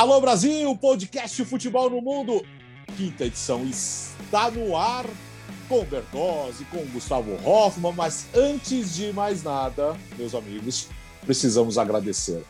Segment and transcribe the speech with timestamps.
[0.00, 2.42] Alô Brasil, podcast Futebol no Mundo,
[2.96, 5.04] quinta edição está no ar
[5.68, 10.88] com Bertozzi, com Gustavo Hoffman, mas antes de mais nada, meus amigos,
[11.26, 12.42] precisamos agradecer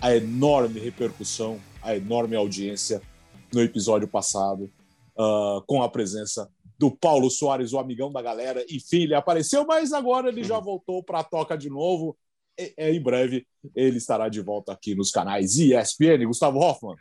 [0.00, 3.02] a enorme repercussão, a enorme audiência
[3.52, 4.70] no episódio passado,
[5.18, 8.64] uh, com a presença do Paulo Soares, o amigão da galera.
[8.70, 12.16] Enfim, ele apareceu, mas agora ele já voltou para a toca de novo.
[12.76, 16.26] Em breve ele estará de volta aqui nos canais ESPN.
[16.26, 16.96] Gustavo Hoffman.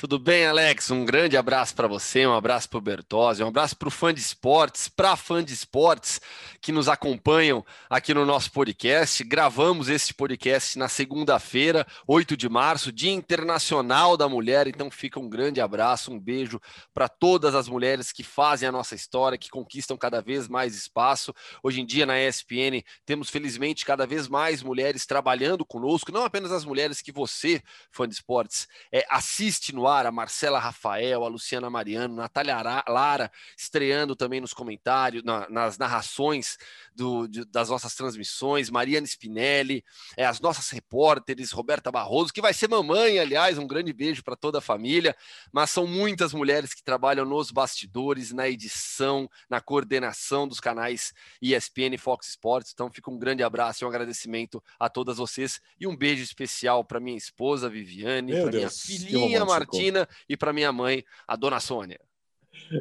[0.00, 0.90] Tudo bem, Alex?
[0.90, 4.14] Um grande abraço para você, um abraço para o Bertozzi, um abraço para o fã
[4.14, 6.22] de esportes, para fã de esportes
[6.58, 9.22] que nos acompanham aqui no nosso podcast.
[9.22, 14.66] Gravamos este podcast na segunda-feira, 8 de março, Dia Internacional da Mulher.
[14.68, 16.58] Então fica um grande abraço, um beijo
[16.94, 21.34] para todas as mulheres que fazem a nossa história, que conquistam cada vez mais espaço.
[21.62, 26.52] Hoje em dia na ESPN temos felizmente cada vez mais mulheres trabalhando conosco, não apenas
[26.52, 27.62] as mulheres que você,
[27.92, 34.14] fã de esportes, é, assiste no a Marcela Rafael, a Luciana Mariano, Natália Lara estreando
[34.14, 36.56] também nos comentários, na, nas narrações
[36.94, 39.84] do, de, das nossas transmissões, Mariana Spinelli,
[40.16, 44.36] é, as nossas repórteres, Roberta Barroso, que vai ser mamãe, aliás, um grande beijo para
[44.36, 45.16] toda a família,
[45.52, 51.94] mas são muitas mulheres que trabalham nos bastidores, na edição, na coordenação dos canais ESPN
[51.94, 55.60] e Fox Sports, então fica um grande abraço e um agradecimento a todas vocês.
[55.78, 60.52] E um beijo especial para minha esposa Viviane, para minha filhinha Martina, Martina e para
[60.52, 62.00] minha mãe, a dona Sônia.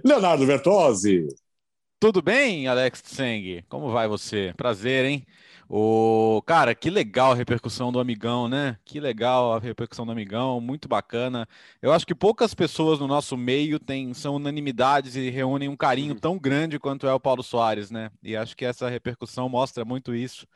[0.04, 1.28] Leonardo Bertozzi.
[2.00, 3.64] Tudo bem, Alex Tseng?
[3.68, 4.54] Como vai você?
[4.56, 5.26] Prazer, hein?
[5.68, 8.78] O cara, que legal a repercussão do amigão, né?
[8.84, 11.48] Que legal a repercussão do amigão, muito bacana.
[11.82, 16.14] Eu acho que poucas pessoas no nosso meio têm, são unanimidades e reúnem um carinho
[16.14, 16.20] uhum.
[16.20, 18.10] tão grande quanto é o Paulo Soares, né?
[18.24, 20.48] E acho que essa repercussão mostra muito isso.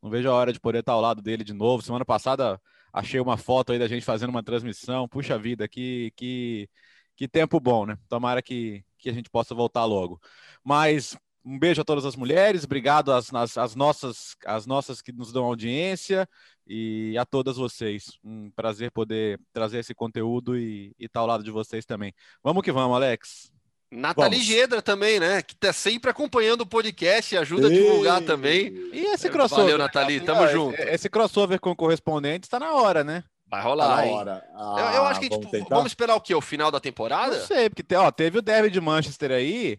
[0.00, 1.82] Não vejo a hora de poder estar ao lado dele de novo.
[1.82, 2.58] Semana passada
[2.92, 5.08] achei uma foto aí da gente fazendo uma transmissão.
[5.08, 6.68] Puxa vida, que, que,
[7.16, 7.96] que tempo bom, né?
[8.08, 10.20] Tomara que, que a gente possa voltar logo.
[10.64, 15.12] Mas um beijo a todas as mulheres, obrigado às, às, às, nossas, às nossas que
[15.12, 16.28] nos dão audiência
[16.66, 18.18] e a todas vocês.
[18.22, 22.12] Um prazer poder trazer esse conteúdo e estar ao lado de vocês também.
[22.42, 23.52] Vamos que vamos, Alex.
[23.92, 24.46] Nathalie Vamos.
[24.46, 25.42] Gedra também, né?
[25.42, 27.76] Que tá sempre acompanhando o podcast e ajuda Ei.
[27.76, 28.72] a divulgar também.
[28.90, 29.64] E esse crossover?
[29.64, 30.80] Valeu, Nathalie, tamo junto.
[30.80, 33.22] Esse crossover com correspondente está na hora, né?
[33.46, 34.44] Vai rolar, tá hora.
[34.54, 36.34] Ah, eu, eu, acho que vamos, tipo, vamos esperar o quê?
[36.34, 37.36] O final da temporada?
[37.36, 39.78] Não sei, porque ó, teve o derby de Manchester aí,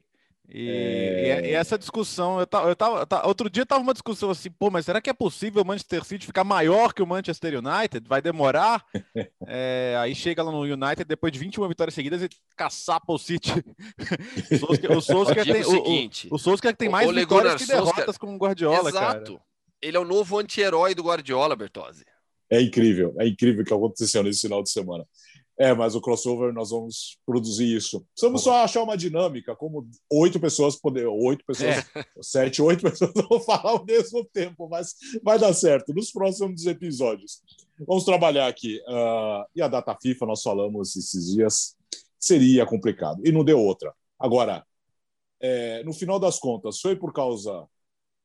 [0.50, 1.50] e, é...
[1.50, 4.52] e, essa discussão, eu tava, eu tava, eu tava, outro dia tava uma discussão assim,
[4.52, 8.08] pô, mas será que é possível o Manchester City ficar maior que o Manchester United?
[8.08, 8.86] Vai demorar?
[9.48, 13.52] é, aí chega lá no United depois de 21 vitórias seguidas e caçapa o City.
[14.90, 19.34] o Solskjaer tem, o, o, o tem mais vitórias que derrotas com o Guardiola, Exato.
[19.34, 19.44] Cara.
[19.81, 22.06] Ele é o novo anti-herói do Guardiola, Bertozzi.
[22.50, 25.06] É incrível, é incrível o que aconteceu nesse final de semana.
[25.58, 28.02] É, mas o crossover nós vamos produzir isso.
[28.14, 32.06] Precisamos só achar uma dinâmica, como oito pessoas poder, oito pessoas, é.
[32.22, 37.42] sete, oito pessoas vão falar ao mesmo tempo, mas vai dar certo nos próximos episódios.
[37.88, 38.80] Vamos trabalhar aqui.
[38.88, 41.75] Uh, e a data FIFA, nós falamos esses dias,
[42.19, 43.22] seria complicado.
[43.24, 43.94] E não deu outra.
[44.19, 44.66] Agora,
[45.40, 47.68] é, no final das contas, foi por causa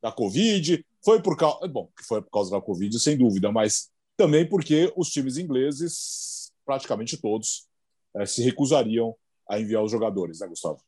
[0.00, 1.66] da Covid, foi por causa.
[1.68, 7.16] Bom, foi por causa da Covid, sem dúvida, mas também porque os times ingleses praticamente
[7.16, 7.66] todos
[8.14, 9.16] é, se recusariam
[9.48, 10.78] a enviar os jogadores, né, Gustavo?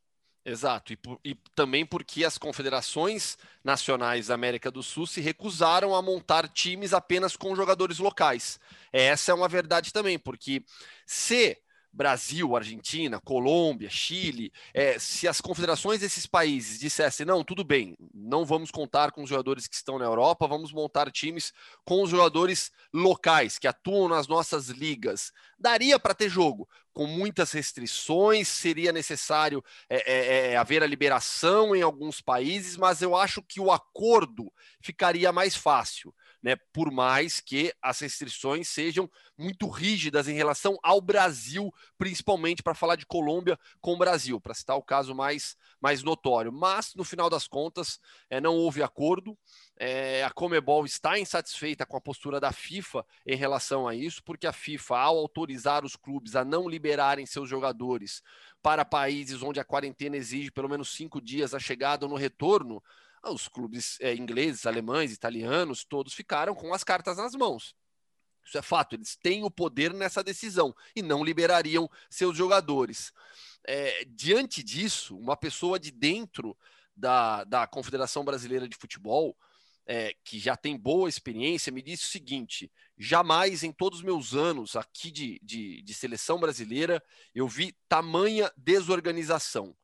[0.44, 5.94] Exato, e, por, e, também porque as confederações nacionais da América do Sul se recusaram
[5.94, 8.60] a montar times apenas com jogadores locais.
[8.92, 10.62] Essa é uma verdade também, porque
[11.06, 11.56] se
[11.92, 18.44] Brasil, Argentina, Colômbia, Chile, é, se as confederações desses países dissessem, não, tudo bem, não
[18.44, 21.52] vamos contar com os jogadores que estão na Europa, vamos montar times
[21.84, 26.68] com os jogadores locais que atuam nas nossas ligas, daria para ter jogo.
[26.92, 33.14] Com muitas restrições, seria necessário é, é, haver a liberação em alguns países, mas eu
[33.14, 36.12] acho que o acordo ficaria mais fácil
[36.42, 36.56] né?
[36.72, 42.96] Por mais que as restrições sejam muito rígidas em relação ao Brasil, principalmente para falar
[42.96, 46.52] de Colômbia com o Brasil, para citar o caso mais, mais notório.
[46.52, 47.98] Mas, no final das contas,
[48.28, 49.36] é, não houve acordo.
[49.78, 54.46] É, a Comebol está insatisfeita com a postura da FIFA em relação a isso, porque
[54.46, 58.22] a FIFA, ao autorizar os clubes a não liberarem seus jogadores
[58.62, 62.82] para países onde a quarentena exige pelo menos cinco dias a chegada ou no retorno,
[63.24, 67.74] os clubes é, ingleses, alemães, italianos, todos ficaram com as cartas nas mãos.
[68.44, 73.12] Isso é fato, eles têm o poder nessa decisão e não liberariam seus jogadores.
[73.66, 76.56] É, diante disso, uma pessoa de dentro
[76.96, 79.36] da, da Confederação Brasileira de Futebol
[79.86, 84.34] é, que já tem boa experiência, me disse o seguinte: jamais em todos os meus
[84.34, 87.02] anos aqui de, de, de seleção brasileira
[87.34, 89.76] eu vi tamanha desorganização.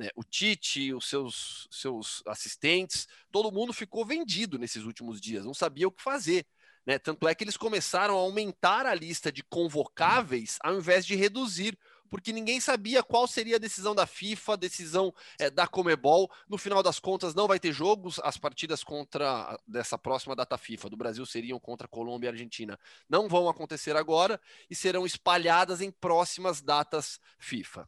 [0.00, 0.08] Né?
[0.16, 5.86] O Tite, os seus, seus assistentes, todo mundo ficou vendido nesses últimos dias, não sabia
[5.86, 6.46] o que fazer.
[6.86, 6.98] Né?
[6.98, 11.78] Tanto é que eles começaram a aumentar a lista de convocáveis ao invés de reduzir,
[12.08, 16.30] porque ninguém sabia qual seria a decisão da FIFA, decisão é, da Comebol.
[16.48, 18.18] No final das contas, não vai ter jogos.
[18.24, 22.80] As partidas contra dessa próxima data FIFA do Brasil seriam contra Colômbia e Argentina.
[23.06, 27.86] Não vão acontecer agora e serão espalhadas em próximas datas FIFA.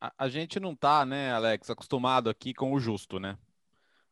[0.00, 3.38] A, a gente não tá, né, Alex, acostumado aqui com o justo, né?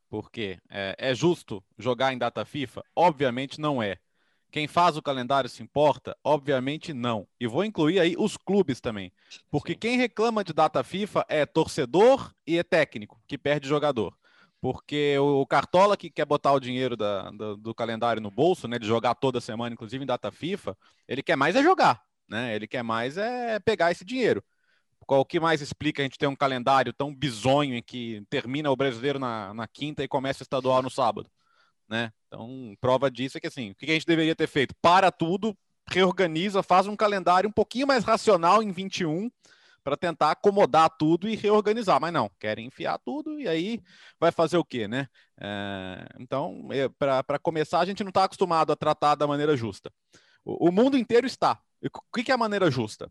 [0.08, 2.82] Porque é, é justo jogar em data FIFA?
[2.96, 3.98] Obviamente não é.
[4.50, 6.16] Quem faz o calendário se importa?
[6.24, 7.28] Obviamente não.
[7.38, 9.12] E vou incluir aí os clubes também.
[9.50, 9.78] Porque Sim.
[9.78, 14.16] quem reclama de data FIFA é torcedor e é técnico, que perde jogador.
[14.60, 18.78] Porque o Cartola que quer botar o dinheiro da, do, do calendário no bolso, né?
[18.78, 20.76] De jogar toda semana, inclusive em data FIFA,
[21.06, 22.56] ele quer mais é jogar, né?
[22.56, 24.42] Ele quer mais é pegar esse dinheiro.
[25.08, 28.76] Qual que mais explica a gente ter um calendário tão bizonho em que termina o
[28.76, 31.30] brasileiro na, na quinta e começa o estadual no sábado?
[31.88, 32.12] Né?
[32.26, 34.74] Então, prova disso é que assim, o que a gente deveria ter feito?
[34.82, 35.56] Para tudo,
[35.90, 39.30] reorganiza, faz um calendário um pouquinho mais racional em 21
[39.82, 43.82] para tentar acomodar tudo e reorganizar, mas não, querem enfiar tudo e aí
[44.20, 45.08] vai fazer o quê, né?
[45.40, 49.90] É, então, é, para começar, a gente não está acostumado a tratar da maneira justa.
[50.44, 51.58] O, o mundo inteiro está.
[51.82, 53.10] O que, que é a maneira justa?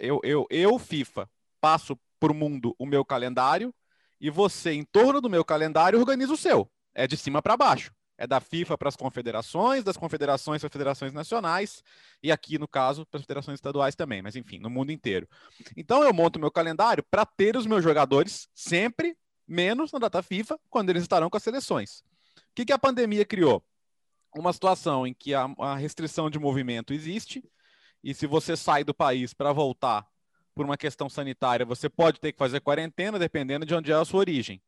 [0.00, 1.28] Eu, eu, eu FIFA,
[1.60, 3.74] passo para o mundo o meu calendário
[4.20, 6.70] e você, em torno do meu calendário, organiza o seu.
[6.94, 10.72] É de cima para baixo é da FIFA para as confederações, das confederações para as
[10.72, 11.82] federações nacionais,
[12.22, 15.26] e aqui, no caso, para as federações estaduais também, mas enfim, no mundo inteiro.
[15.74, 19.16] Então eu monto meu calendário para ter os meus jogadores sempre
[19.48, 22.04] menos na data FIFA, quando eles estarão com as seleções.
[22.36, 23.64] O que, que a pandemia criou?
[24.36, 27.42] Uma situação em que a, a restrição de movimento existe,
[28.02, 30.06] e se você sai do país para voltar
[30.54, 34.04] por uma questão sanitária, você pode ter que fazer quarentena, dependendo de onde é a
[34.04, 34.60] sua origem.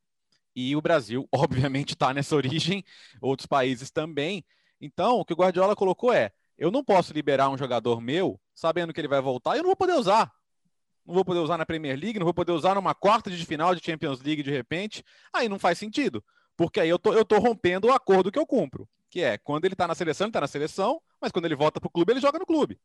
[0.54, 2.84] E o Brasil, obviamente, está nessa origem,
[3.20, 4.44] outros países também.
[4.80, 8.92] Então, o que o Guardiola colocou é: eu não posso liberar um jogador meu sabendo
[8.92, 10.32] que ele vai voltar e eu não vou poder usar.
[11.04, 13.74] Não vou poder usar na Premier League, não vou poder usar numa quarta de final
[13.74, 15.04] de Champions League de repente.
[15.32, 16.24] Aí não faz sentido,
[16.56, 19.64] porque aí eu tô, eu tô rompendo o acordo que eu cumpro, que é quando
[19.64, 22.12] ele está na seleção, ele está na seleção, mas quando ele volta para o clube,
[22.12, 22.78] ele joga no clube.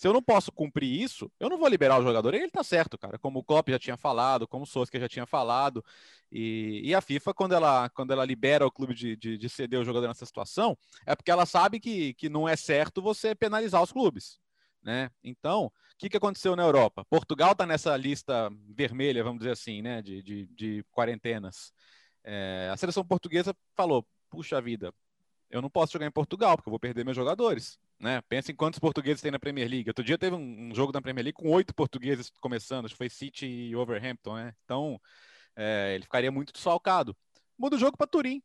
[0.00, 2.32] Se eu não posso cumprir isso, eu não vou liberar o jogador.
[2.32, 3.18] E ele tá certo, cara.
[3.18, 5.84] Como o Klopp já tinha falado, como o Sosca já tinha falado.
[6.32, 9.78] E, e, a FIFA, quando ela, quando ela libera o clube de, de, de, ceder
[9.78, 10.74] o jogador nessa situação,
[11.04, 14.40] é porque ela sabe que, que não é certo você penalizar os clubes.
[14.82, 15.10] Né?
[15.22, 17.04] Então, o que, que aconteceu na Europa?
[17.04, 20.00] Portugal está nessa lista vermelha, vamos dizer assim, né?
[20.00, 21.74] de, de, de quarentenas.
[22.24, 24.94] É, a seleção portuguesa falou: puxa vida,
[25.50, 27.78] eu não posso jogar em Portugal, porque eu vou perder meus jogadores.
[28.00, 28.22] Né?
[28.22, 29.90] Pensa em quantos portugueses tem na Premier League.
[29.90, 33.10] Outro dia teve um, jogo da Premier League com oito portugueses começando, acho que foi
[33.10, 34.54] City e Overhampton, né?
[34.64, 34.98] Então,
[35.54, 37.14] é, ele ficaria muito desfalcado.
[37.58, 38.42] Muda o jogo para Turim.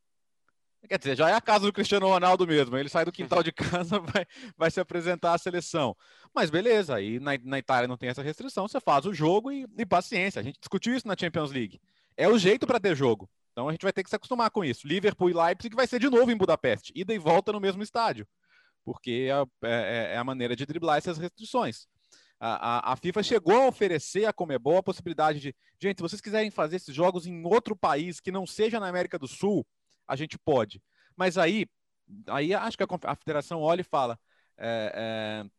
[0.90, 2.78] Quer dizer, já é a casa do Cristiano Ronaldo mesmo.
[2.78, 4.26] Ele sai do quintal de casa, vai,
[4.58, 5.96] vai se apresentar à seleção.
[6.34, 9.66] Mas beleza, aí na, na Itália não tem essa restrição, você faz o jogo e,
[9.78, 10.42] e paciência.
[10.42, 11.80] A gente discutiu isso na Champions League.
[12.18, 13.30] É o jeito para ter jogo.
[13.54, 14.86] Então a gente vai ter que se acostumar com isso.
[14.86, 18.28] Liverpool e Leipzig vai ser de novo em Budapeste, ida e volta no mesmo estádio
[18.86, 21.88] porque é, é, é a maneira de driblar essas restrições.
[22.40, 26.22] A, a, a, FIFA chegou a oferecer à Comebol a possibilidade de, gente, se vocês
[26.22, 29.66] quiserem fazer esses jogos em outro país que não seja na América do Sul,
[30.08, 30.82] a gente pode.
[31.18, 31.66] Mas aí,
[32.28, 34.20] aí acho que a, a federação olha e fala,
[34.58, 35.50] é, é,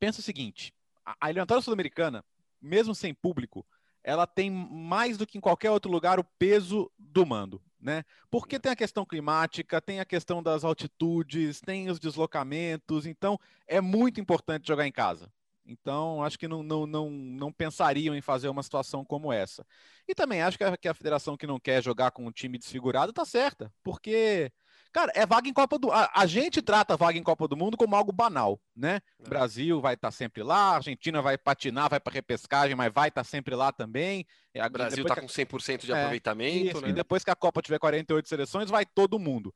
[0.00, 2.24] pensa o seguinte, a, a eliminatória sul-americana,
[2.60, 3.64] mesmo sem público,
[4.02, 8.04] ela tem mais do que em qualquer outro lugar o peso do mando né?
[8.28, 13.80] Porque tem a questão climática, tem a questão das altitudes, tem os deslocamentos, então é
[13.80, 15.32] muito importante jogar em casa.
[15.64, 19.64] Então, acho que não, não, não, não pensariam em fazer uma situação como essa.
[20.06, 22.58] E também acho que a, que a federação que não quer jogar com um time
[22.58, 24.50] desfigurado está certa, porque
[24.96, 27.54] Cara, é vaga em Copa do a, a gente trata a vaga em Copa do
[27.54, 29.02] Mundo como algo banal, né?
[29.22, 29.28] É.
[29.28, 33.22] Brasil vai estar tá sempre lá, Argentina vai patinar, vai para repescagem, mas vai estar
[33.22, 34.24] tá sempre lá também.
[34.54, 36.88] O é, Brasil está com 100% de é, aproveitamento, isso, né?
[36.88, 39.54] E depois que a Copa tiver 48 seleções, vai todo mundo.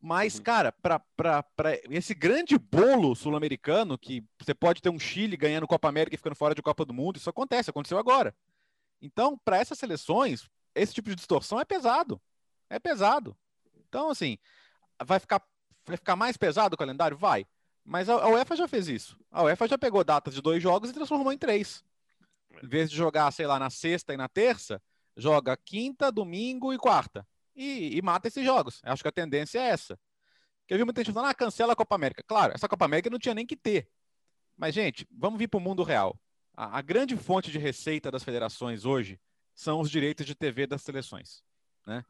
[0.00, 0.44] Mas, uhum.
[0.44, 1.44] cara, para
[1.90, 6.36] esse grande bolo sul-americano, que você pode ter um Chile ganhando Copa América e ficando
[6.36, 8.32] fora de Copa do Mundo, isso acontece, aconteceu agora.
[9.02, 12.22] Então, para essas seleções, esse tipo de distorção é pesado.
[12.70, 13.36] É pesado.
[13.88, 14.38] Então, assim,
[15.04, 15.42] vai ficar,
[15.84, 17.16] vai ficar mais pesado o calendário?
[17.16, 17.46] Vai.
[17.84, 19.18] Mas a, UEFA já fez isso.
[19.30, 21.84] A UEFA já pegou datas de dois jogos e transformou em três.
[22.62, 24.82] Em vez de jogar, sei lá, na sexta e na terça,
[25.16, 27.26] joga quinta, domingo e quarta.
[27.54, 28.80] e, e mata esses jogos.
[28.84, 29.98] Eu acho que a tendência é essa.
[30.66, 32.24] Porque eu vi muita gente falando, ah, cancela a Copa América.
[32.26, 33.88] Claro, essa Copa América não tinha nem que ter.
[34.56, 36.18] Mas, gente, vamos vir para o mundo real.
[36.56, 39.20] A, a, grande fonte de receita das federações hoje
[39.54, 41.44] são os direitos de TV das seleções.
[41.86, 42.04] Né?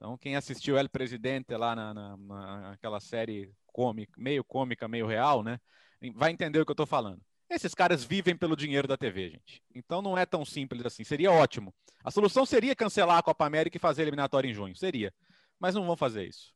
[0.00, 2.16] Então, quem assistiu El Presidente lá na, na,
[2.70, 5.60] naquela série cômica, meio cômica, meio real, né?
[6.14, 7.20] vai entender o que eu estou falando.
[7.50, 9.62] Esses caras vivem pelo dinheiro da TV, gente.
[9.74, 11.04] Então não é tão simples assim.
[11.04, 11.74] Seria ótimo.
[12.02, 14.74] A solução seria cancelar a Copa América e fazer eliminatória em junho.
[14.74, 15.12] Seria.
[15.58, 16.54] Mas não vão fazer isso.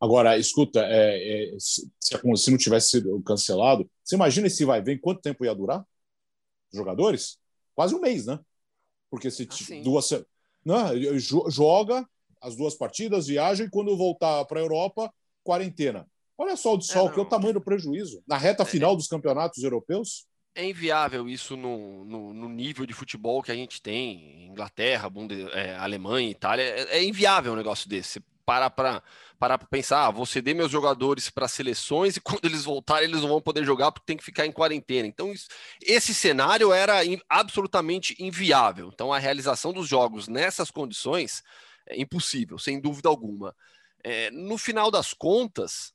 [0.00, 4.98] Agora, escuta, é, é, se, se, não tivesse sido cancelado, você imagina se vai ver
[4.98, 5.86] quanto tempo ia durar?
[6.72, 7.38] Os jogadores?
[7.76, 8.40] Quase um mês, né?
[9.08, 10.10] Porque se ah, duas.
[10.64, 12.04] Não, né, joga
[12.40, 16.06] as duas partidas, viaja e quando voltar para a Europa, quarentena.
[16.38, 18.22] Olha só o de sol, é, que é o tamanho do prejuízo.
[18.26, 20.26] Na reta é, final dos campeonatos europeus.
[20.54, 25.10] É inviável isso no, no, no, nível de futebol que a gente tem, Inglaterra,
[25.52, 26.62] é, Alemanha, Itália.
[26.62, 28.20] É, é inviável um negócio desse
[28.50, 29.02] parar para
[29.38, 33.22] parar para pensar, ah, vou ceder meus jogadores para seleções e quando eles voltarem eles
[33.22, 35.06] não vão poder jogar porque tem que ficar em quarentena.
[35.06, 35.46] Então isso,
[35.82, 38.90] esse cenário era in, absolutamente inviável.
[38.92, 41.42] Então a realização dos jogos nessas condições
[41.90, 43.54] é impossível, sem dúvida alguma.
[44.02, 45.92] É, no final das contas,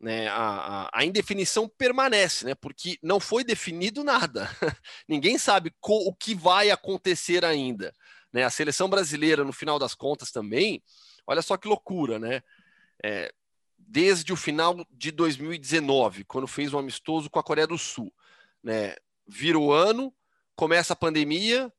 [0.00, 4.48] né, a, a, indefinição permanece, né, porque não foi definido nada.
[5.06, 7.94] Ninguém sabe o que vai acontecer ainda.
[8.32, 8.44] Né?
[8.44, 10.82] A seleção brasileira, no final das contas, também
[11.26, 12.42] Olha só que loucura, né?
[13.02, 13.32] É,
[13.78, 18.12] desde o final de 2019, quando fez um amistoso com a Coreia do Sul,
[18.62, 18.94] né?
[19.26, 20.12] Vira o ano,
[20.56, 21.72] começa a pandemia,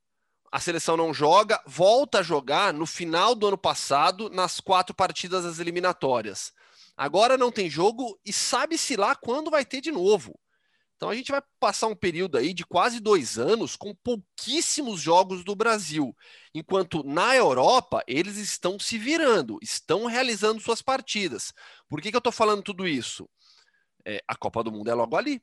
[0.53, 5.45] a seleção não joga, volta a jogar no final do ano passado, nas quatro partidas
[5.45, 6.53] das eliminatórias.
[6.95, 10.39] Agora não tem jogo e sabe-se lá quando vai ter de novo.
[10.95, 15.43] Então a gente vai passar um período aí de quase dois anos com pouquíssimos jogos
[15.43, 16.15] do Brasil,
[16.53, 21.51] enquanto na Europa eles estão se virando, estão realizando suas partidas.
[21.89, 23.27] Por que, que eu estou falando tudo isso?
[24.05, 25.41] É, a Copa do Mundo é logo ali.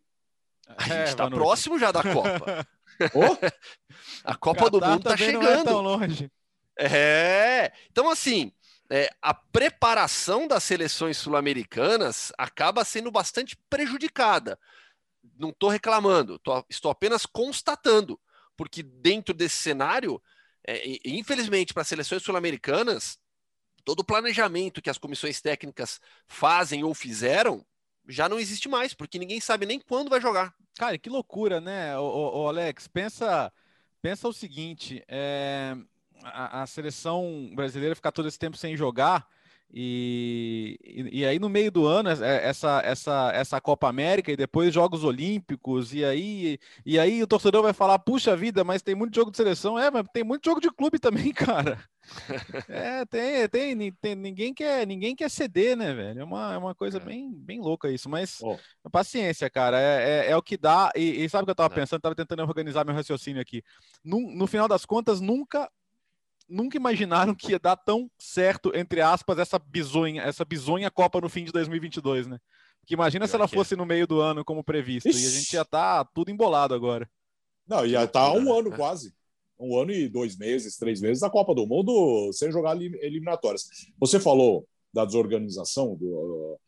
[0.69, 2.65] A gente está é, próximo já da Copa.
[3.15, 3.37] oh?
[4.25, 5.43] A Copa do Mundo está chegando.
[5.43, 6.31] Não é tão longe.
[6.79, 7.73] É.
[7.91, 8.53] Então, assim,
[8.91, 14.59] é, a preparação das seleções sul-americanas acaba sendo bastante prejudicada
[15.37, 18.21] não estou reclamando, tô, estou apenas constatando,
[18.57, 20.23] porque dentro desse cenário,
[20.67, 23.19] é, infelizmente, para as seleções sul-americanas,
[23.85, 27.65] todo o planejamento que as comissões técnicas fazem ou fizeram
[28.11, 30.55] já não existe mais, porque ninguém sabe nem quando vai jogar.
[30.79, 32.89] Cara, que loucura, né, o, Alex?
[32.89, 33.53] Pensa,
[34.03, 35.77] pensa o seguinte: é,
[36.23, 39.27] a, a seleção brasileira ficar todo esse tempo sem jogar
[39.73, 44.75] e, e, e, aí no meio do ano essa essa essa Copa América e depois
[44.75, 49.15] Jogos Olímpicos e aí e aí o torcedor vai falar puxa vida mas tem muito
[49.15, 51.79] jogo de seleção é mas tem muito jogo de clube também cara
[52.69, 56.75] é tem, tem, tem ninguém quer ninguém quer ceder né velho é uma, é uma
[56.75, 57.01] coisa é.
[57.01, 58.59] bem bem louca isso mas oh.
[58.91, 61.73] paciência cara é, é, é, o que dá e, e sabe o que eu tava
[61.73, 61.77] é.
[61.77, 63.63] pensando tava tentando organizar meu raciocínio aqui
[64.05, 65.71] no, no final das contas nunca
[66.51, 71.29] nunca imaginaram que ia dar tão certo, entre aspas, essa bizonha, essa bizonha Copa no
[71.29, 72.39] fim de 2022, né?
[72.81, 75.23] Porque imagina se ela fosse no meio do ano como previsto, Ixi.
[75.23, 77.09] e a gente ia estar tá tudo embolado agora.
[77.67, 79.15] Não, ia estar tá um ano quase.
[79.59, 83.65] Um ano e dois meses, três meses da Copa do Mundo sem jogar eliminatórias.
[83.99, 86.59] Você falou da desorganização, do,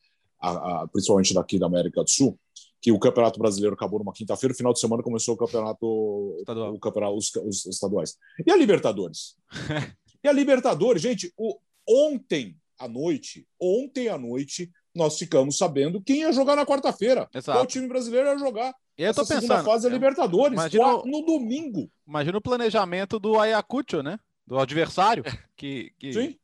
[0.41, 2.39] a, a, principalmente daqui da América do Sul
[2.83, 6.75] que o Campeonato Brasileiro acabou numa quinta-feira, final de semana começou o Campeonato, Estadual.
[6.75, 8.17] o campeonato os, os estaduais.
[8.45, 9.37] E a Libertadores?
[10.23, 11.57] e a Libertadores, gente, o,
[11.89, 17.29] ontem à noite, ontem à noite, nós ficamos sabendo quem ia jogar na quarta-feira.
[17.45, 18.75] Qual time brasileiro ia jogar.
[18.99, 21.89] Eu tô pensando, fase da Libertadores, imagina, no domingo.
[22.07, 24.19] Imagina o planejamento do Ayacucho, né?
[24.45, 25.23] Do adversário,
[25.57, 26.37] que, que Sim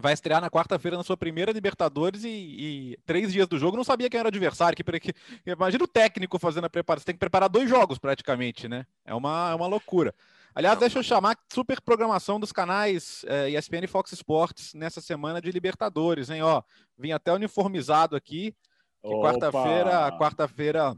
[0.00, 3.84] vai estrear na quarta-feira na sua primeira Libertadores e, e, três dias do jogo não
[3.84, 4.76] sabia quem era o adversário.
[4.76, 5.14] Que, que,
[5.46, 7.02] imagina o técnico fazendo a preparação.
[7.02, 8.86] Você tem que preparar dois jogos praticamente, né?
[9.04, 10.14] É uma, é uma loucura.
[10.54, 15.40] Aliás, deixa eu chamar super programação dos canais é, ESPN e Fox Sports nessa semana
[15.40, 16.42] de Libertadores, hein?
[16.42, 16.62] Ó,
[16.98, 18.54] vim até uniformizado aqui.
[19.02, 20.96] Quarta-feira, quarta-feira,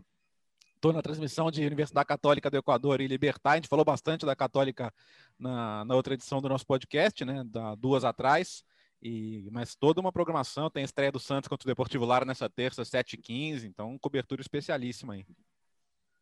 [0.74, 3.52] estou na transmissão de Universidade Católica do Equador e Libertar.
[3.52, 4.92] A gente falou bastante da Católica
[5.38, 7.44] na, na outra edição do nosso podcast, né?
[7.46, 8.64] Da, duas atrás.
[9.02, 12.82] E, mas toda uma programação, tem estreia do Santos contra o Deportivo Lara nessa terça,
[12.82, 15.26] 7h15, então cobertura especialíssima aí.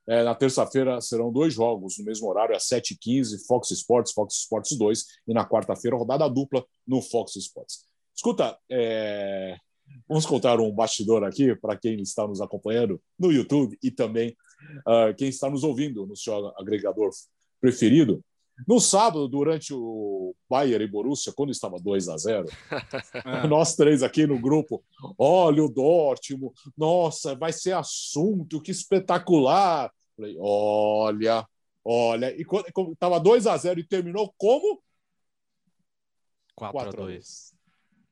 [0.09, 4.77] É, na terça-feira serão dois jogos no mesmo horário, às 7h15, Fox Sports, Fox Sports
[4.79, 7.85] 2, e na quarta-feira, rodada dupla no Fox Sports.
[8.17, 9.57] Escuta, é...
[10.09, 14.35] vamos contar um bastidor aqui para quem está nos acompanhando no YouTube e também
[14.81, 17.11] uh, quem está nos ouvindo no seu agregador
[17.61, 18.25] preferido.
[18.67, 22.47] No sábado, durante o Bayern e Borussia, quando estava 2 a 0
[23.25, 23.47] é.
[23.47, 24.83] nós três aqui no grupo,
[25.19, 29.93] olha o Dortmund, nossa, vai ser assunto, que espetacular.
[30.17, 31.47] Falei, olha,
[31.85, 32.35] olha.
[32.39, 34.83] E quando estava 2 a 0 e terminou como?
[36.55, 37.61] 4 a 2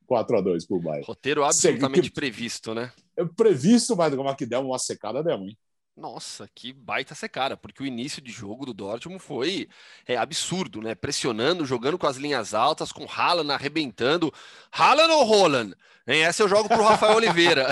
[0.09, 1.07] 4 a 2 para o Bayern.
[1.07, 2.15] Roteiro absolutamente que...
[2.15, 2.91] previsto, né?
[3.15, 5.57] É previsto, mas como é que deu uma secada, deu, hein?
[5.99, 9.69] Nossa, que baita secada, porque o início de jogo do Dortmund foi
[10.07, 10.95] é, absurdo, né?
[10.95, 14.33] Pressionando, jogando com as linhas altas, com Haaland arrebentando.
[14.71, 15.75] Haaland ou Roland?
[16.07, 16.23] Hein?
[16.23, 17.67] Essa eu jogo pro Rafael Oliveira.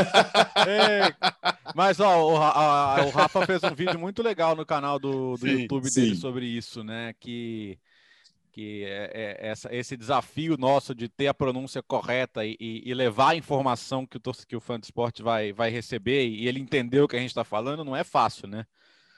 [0.66, 1.14] é,
[1.74, 5.46] mas ó, o, a, o, Rafa fez um vídeo muito legal no canal do, do
[5.46, 6.00] sim, YouTube sim.
[6.00, 7.14] dele sobre isso, né?
[7.20, 7.78] Que
[8.58, 13.30] que é, é essa, esse desafio nosso de ter a pronúncia correta e, e, levar
[13.30, 17.00] a informação que o, que o fã de esporte vai, vai receber e ele entender
[17.00, 18.66] o que a gente está falando não é fácil, né?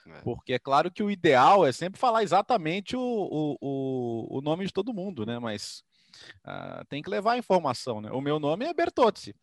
[0.05, 0.21] É.
[0.21, 4.71] Porque é claro que o ideal é sempre falar exatamente o, o, o nome de
[4.71, 5.39] todo mundo, né?
[5.39, 5.83] Mas
[6.45, 8.11] uh, tem que levar a informação, né?
[8.11, 9.35] O meu nome é Bertozzi,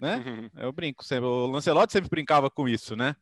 [0.00, 0.22] né?
[0.56, 1.26] Eu brinco sempre.
[1.26, 3.16] O Lancelotti sempre brincava com isso, né?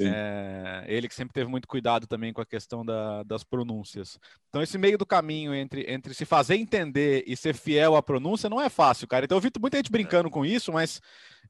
[0.00, 4.18] É, ele que sempre teve muito cuidado também com a questão da, das pronúncias.
[4.48, 8.50] Então, esse meio do caminho entre, entre se fazer entender e ser fiel à pronúncia
[8.50, 9.24] não é fácil, cara.
[9.24, 10.30] Então, eu vi muita gente brincando é.
[10.30, 11.00] com isso, mas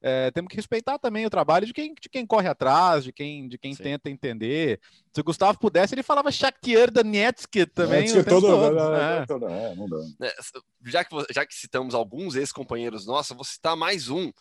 [0.01, 3.47] é, temos que respeitar também o trabalho de quem, de quem corre atrás, de quem,
[3.47, 4.79] de quem tenta entender.
[5.13, 8.09] Se o Gustavo pudesse, ele falava Shakhtar Donetsk também.
[8.09, 8.79] É, todo, todo.
[8.95, 9.25] É.
[9.51, 9.97] É, não dá.
[10.25, 10.33] É,
[10.85, 14.31] já, que, já que citamos alguns ex-companheiros nossos, vou citar mais um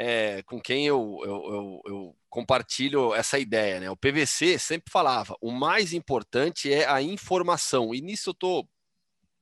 [0.00, 3.80] é, com quem eu, eu, eu, eu, compartilho essa ideia.
[3.80, 3.90] Né?
[3.90, 8.68] O PVC sempre falava: o mais importante é a informação, e nisso eu estou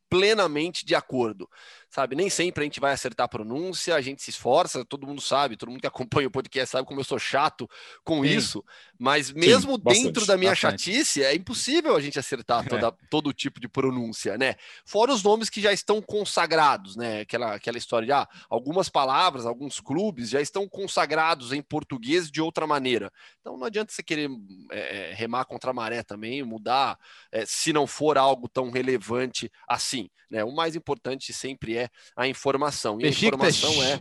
[0.08, 1.46] plenamente de acordo
[1.88, 2.14] sabe?
[2.14, 5.56] Nem sempre a gente vai acertar a pronúncia, a gente se esforça, todo mundo sabe,
[5.56, 7.68] todo mundo que acompanha o podcast sabe como eu sou chato
[8.04, 8.28] com Sim.
[8.30, 8.64] isso,
[8.98, 10.82] mas mesmo Sim, bastante, dentro da minha bastante.
[10.82, 12.92] chatice, é impossível a gente acertar toda, é.
[13.10, 14.56] todo tipo de pronúncia, né?
[14.84, 17.20] Fora os nomes que já estão consagrados, né?
[17.20, 22.40] Aquela, aquela história de ah, algumas palavras, alguns clubes já estão consagrados em português de
[22.40, 23.12] outra maneira.
[23.40, 24.30] Então não adianta você querer
[24.70, 26.98] é, é remar contra a maré também, mudar,
[27.30, 30.44] é, se não for algo tão relevante assim, né?
[30.44, 33.00] O mais importante sempre é a informação.
[33.00, 34.00] E a informação é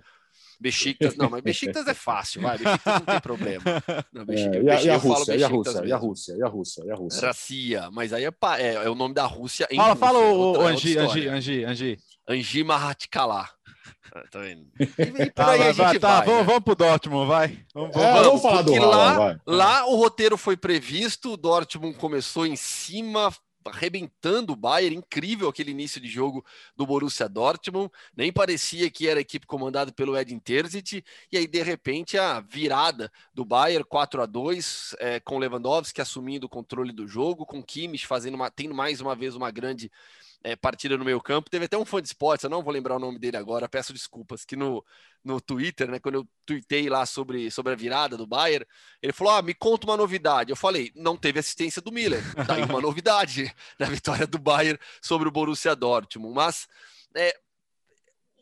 [0.59, 3.63] Besiktas, não, mas Besiktas é fácil, vai, Besiktas não tem problema.
[4.13, 6.43] Não, Besiktas, é, e, a, e, a Rússia, e, a Rússia, e a Rússia, e
[6.43, 7.27] a Rússia, e a Rússia.
[7.27, 10.51] Racia, mas aí é, é, é, o nome da Rússia em Fala, Rússia, fala o,
[10.53, 11.99] o Angi, Angi, Angi, Angi.
[14.15, 14.65] Ah, tá vendo?
[14.79, 16.45] E, por aí ah, a gente vai, tá, vai, vamos, né?
[16.45, 17.59] vamos pro Dortmund, vai.
[17.73, 19.37] Vamos, é, vamos falar do lá, vai.
[19.45, 23.33] lá o roteiro foi previsto, o Dortmund começou em cima,
[23.65, 29.19] arrebentando o Bayern, incrível aquele início de jogo do Borussia Dortmund, nem parecia que era
[29.19, 34.21] a equipe comandada pelo Edin Terzic, e aí de repente a virada do Bayern 4
[34.21, 38.73] a 2 é, com Lewandowski assumindo o controle do jogo, com Kimmich fazendo uma, tendo
[38.73, 39.91] mais uma vez uma grande
[40.45, 41.49] é, partida no meio campo.
[41.49, 43.91] Teve até um fã de esportes, eu não vou lembrar o nome dele agora, peço
[43.91, 44.85] desculpas, que no,
[45.23, 48.63] no Twitter, né, quando eu tuitei lá sobre, sobre a virada do Bayern,
[49.01, 50.51] ele falou, ah, me conta uma novidade.
[50.51, 52.21] Eu falei, não teve assistência do Miller.
[52.45, 56.35] Daí uma novidade na vitória do Bayern sobre o Borussia Dortmund.
[56.35, 56.67] Mas
[57.15, 57.35] é,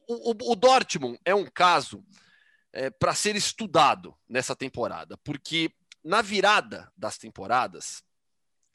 [0.06, 2.04] o, o, Dortmund é um caso
[2.74, 5.72] é, para ser estudado nessa temporada, porque
[6.04, 8.04] na virada das temporadas,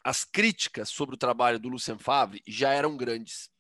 [0.05, 3.51] as críticas sobre o trabalho do Lucien Favre já eram grandes.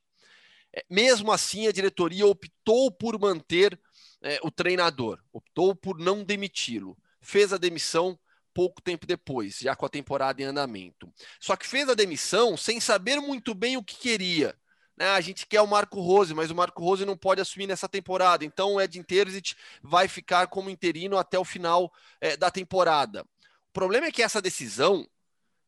[0.74, 3.78] É, mesmo assim, a diretoria optou por manter
[4.22, 6.96] é, o treinador, optou por não demiti-lo.
[7.20, 8.18] Fez a demissão
[8.54, 11.12] pouco tempo depois, já com a temporada em andamento.
[11.40, 14.56] Só que fez a demissão sem saber muito bem o que queria.
[14.96, 15.06] Né?
[15.10, 18.44] A gente quer o Marco Rose, mas o Marco Rose não pode assumir nessa temporada.
[18.44, 23.24] Então o Edin Terzic vai ficar como interino até o final é, da temporada.
[23.68, 25.06] O problema é que essa decisão,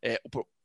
[0.02, 0.20] é,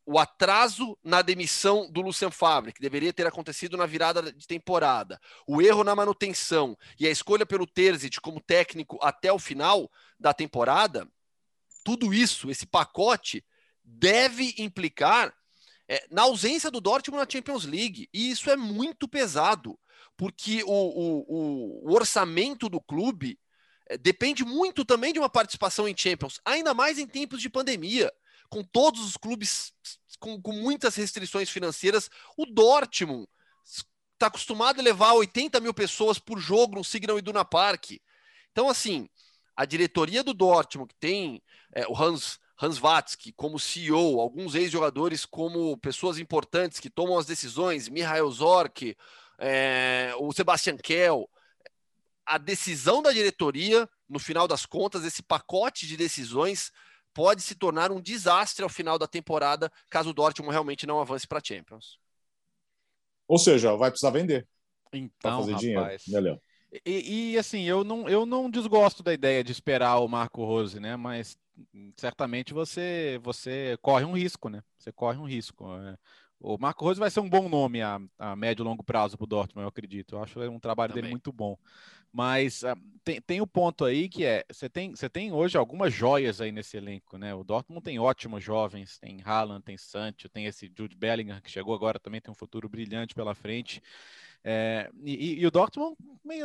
[0.05, 5.19] o atraso na demissão do Lucian Favre, que deveria ter acontecido na virada de temporada,
[5.47, 10.33] o erro na manutenção e a escolha pelo Terzic como técnico até o final da
[10.33, 11.07] temporada,
[11.83, 13.43] tudo isso, esse pacote,
[13.83, 15.33] deve implicar
[15.87, 18.09] é, na ausência do Dortmund na Champions League.
[18.13, 19.77] E isso é muito pesado,
[20.17, 23.39] porque o, o, o orçamento do clube
[23.87, 28.11] é, depende muito também de uma participação em Champions, ainda mais em tempos de pandemia
[28.49, 29.73] com todos os clubes
[30.19, 32.09] com, com muitas restrições financeiras.
[32.37, 33.27] O Dortmund
[34.13, 37.91] está acostumado a levar 80 mil pessoas por jogo no Signal Iduna Park.
[38.51, 39.09] Então, assim,
[39.55, 41.41] a diretoria do Dortmund, que tem
[41.73, 47.25] é, o Hans, Hans Watzke como CEO, alguns ex-jogadores como pessoas importantes que tomam as
[47.25, 48.95] decisões, Mihail Zorc,
[49.37, 51.29] é, o Sebastian Kell,
[52.25, 56.71] a decisão da diretoria, no final das contas, esse pacote de decisões
[57.15, 61.25] pode se tornar um desastre ao final da temporada, caso o Dortmund realmente não avance
[61.25, 61.97] para a Champions.
[63.27, 64.45] Ou seja, vai precisar vender.
[64.93, 65.61] Então, fazer rapaz.
[65.61, 66.41] dinheiro, né, Léo?
[66.85, 70.77] E, e, assim, eu não, eu não desgosto da ideia de esperar o Marco Rose,
[70.77, 70.97] né?
[70.97, 71.37] Mas
[71.95, 74.61] certamente você, você corre um risco, né?
[74.77, 75.73] Você corre um risco.
[75.73, 75.97] É.
[76.39, 79.23] O Marco Rose vai ser um bom nome a, a médio e longo prazo para
[79.23, 80.15] o Dortmund, eu acredito.
[80.15, 81.03] Eu acho um trabalho Também.
[81.03, 81.57] dele muito bom.
[82.11, 85.93] Mas uh, tem, tem um ponto aí que é: você tem, você tem hoje algumas
[85.93, 87.33] joias aí nesse elenco, né?
[87.33, 91.73] O Dortmund tem ótimos jovens, tem Haaland, tem Sancho, tem esse Jude Bellingham que chegou
[91.73, 93.81] agora também, tem um futuro brilhante pela frente.
[94.43, 95.97] É, e, e, o Dortmund,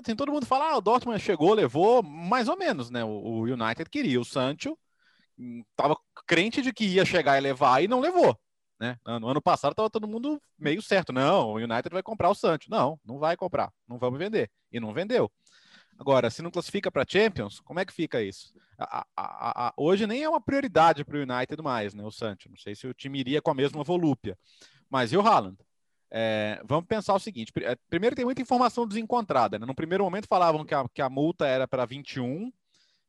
[0.03, 3.05] tem todo mundo fala, ah, o Dortmund chegou, levou, mais ou menos, né?
[3.05, 4.77] O, o United queria o Sancho,
[5.71, 8.37] estava hum, crente de que ia chegar e levar e não levou.
[8.81, 8.97] Né?
[9.21, 11.13] No ano passado estava todo mundo meio certo.
[11.13, 12.71] Não, o United vai comprar o Sancho.
[12.71, 13.71] Não, não vai comprar.
[13.87, 14.51] Não vamos vender.
[14.73, 15.31] E não vendeu.
[15.99, 18.55] Agora, se não classifica para Champions, como é que fica isso?
[18.79, 22.03] A, a, a, hoje nem é uma prioridade para o United mais, né?
[22.03, 22.49] O Sancho.
[22.49, 24.39] Não sei se o time iria com a mesma volúpia.
[24.89, 25.59] Mas e o Haaland?
[26.11, 29.59] É, vamos pensar o seguinte: é, primeiro, tem muita informação desencontrada.
[29.59, 29.67] Né?
[29.67, 32.51] No primeiro momento, falavam que a, que a multa era para 21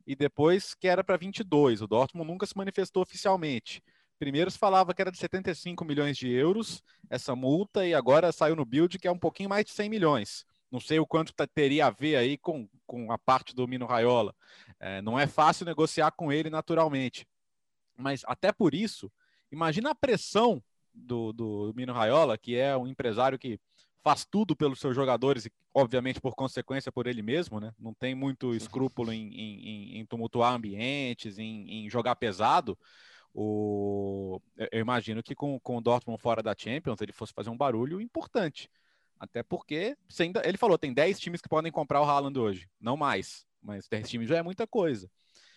[0.05, 1.81] e depois que era para 22.
[1.81, 3.81] O Dortmund nunca se manifestou oficialmente.
[4.21, 8.55] Primeiro se falava que era de 75 milhões de euros essa multa e agora saiu
[8.55, 10.45] no build que é um pouquinho mais de 100 milhões.
[10.69, 14.35] Não sei o quanto teria a ver aí com, com a parte do Mino Raiola.
[14.79, 17.27] É, não é fácil negociar com ele naturalmente.
[17.97, 19.11] Mas até por isso,
[19.51, 20.61] imagina a pressão
[20.93, 23.59] do, do Mino Raiola, que é um empresário que
[24.03, 27.73] faz tudo pelos seus jogadores e, obviamente, por consequência, por ele mesmo, né?
[27.79, 32.77] Não tem muito escrúpulo em, em, em tumultuar ambientes, em, em, jogar pesado.
[33.33, 34.41] O...
[34.71, 38.01] Eu imagino que com, com o Dortmund fora da Champions ele fosse fazer um barulho
[38.01, 38.69] importante.
[39.19, 39.95] Até porque,
[40.43, 43.45] ele falou, tem 10 times que podem comprar o Haaland hoje, não mais.
[43.61, 45.09] Mas 10 times já é muita coisa.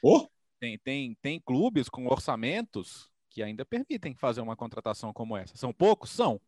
[0.02, 0.28] Oh?
[0.60, 5.56] Tem, tem, tem clubes com orçamentos que ainda permitem fazer uma contratação como essa.
[5.56, 6.10] São poucos?
[6.10, 6.40] São,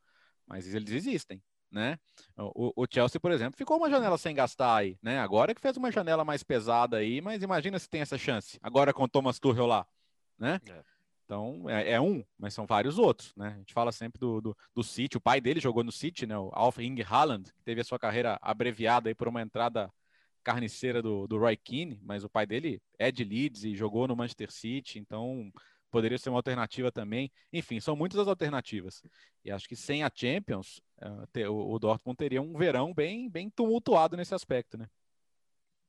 [0.47, 1.43] mas eles existem.
[1.71, 1.99] Né?
[2.37, 5.19] O, o, Chelsea, por exemplo, ficou uma janela sem gastar aí, né?
[5.19, 8.59] Agora que fez uma janela mais pesada aí, mas imagina se tem essa chance.
[8.63, 9.87] Agora com o Thomas Tuchel lá,
[10.39, 10.61] né?
[10.69, 10.96] É.
[11.27, 13.49] Então, é, é, um, mas são vários outros, né?
[13.49, 16.39] A gente fala sempre do, do, do City, o pai dele jogou no City, né?
[16.39, 19.93] O Alf Ing Haaland, que teve a sua carreira abreviada aí por uma entrada
[20.45, 24.15] carniceira do, do Roy Keane, mas o pai dele é de Leeds e jogou no
[24.15, 25.51] Manchester City, então
[25.91, 27.33] poderia ser uma alternativa também.
[27.53, 29.03] Enfim, são muitas as alternativas.
[29.45, 30.81] E acho que sem a Champions,
[31.49, 34.89] o, o, Dortmund teria um verão bem, bem tumultuado nesse aspecto, né?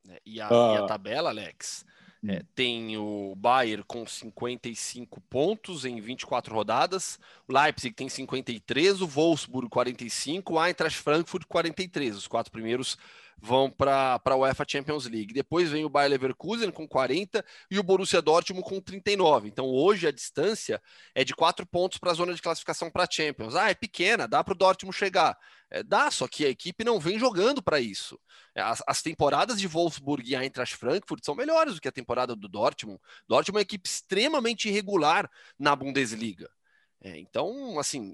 [0.10, 0.74] É, e a, uh...
[0.74, 0.88] e a ah.
[0.88, 1.86] tabela, Alex,
[2.26, 2.40] é, hum.
[2.56, 9.70] tem o Bayern com 55 pontos em 24 rodadas, o Leipzig tem 53, o Wolfsburg
[9.70, 12.16] 45, o Eintracht Frankfurt 43.
[12.16, 12.98] Os quatro primeiros
[13.40, 15.34] vão para a UEFA Champions League.
[15.34, 19.48] Depois vem o Bayer Leverkusen com 40 e o Borussia Dortmund com 39.
[19.48, 20.82] Então hoje a distância
[21.14, 23.56] é de quatro pontos para a zona de classificação para a Champions.
[23.56, 25.38] Ah, é pequena, dá para o Dortmund chegar.
[25.70, 28.20] É, dá, só que a equipe não vem jogando para isso.
[28.56, 32.36] É, as, as, temporadas de Wolfsburg e Eintracht Frankfurt são melhores do que a temporada
[32.36, 33.00] do Dortmund.
[33.28, 36.50] Dortmund é uma equipe extremamente irregular na Bundesliga.
[37.02, 38.14] É, então, assim,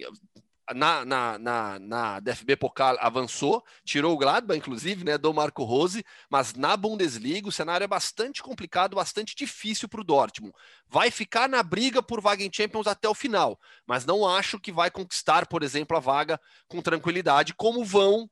[0.73, 6.06] na, na, na, na DFB Pokal avançou, tirou o Gladbach, inclusive, né, do Marco Rose,
[6.30, 10.54] mas na Bundesliga o cenário é bastante complicado, bastante difícil para o Dortmund.
[10.88, 14.71] Vai ficar na briga por vaga em Champions até o final, mas não acho que
[14.71, 18.30] vai conquistar, por exemplo, a vaga com tranquilidade, como vão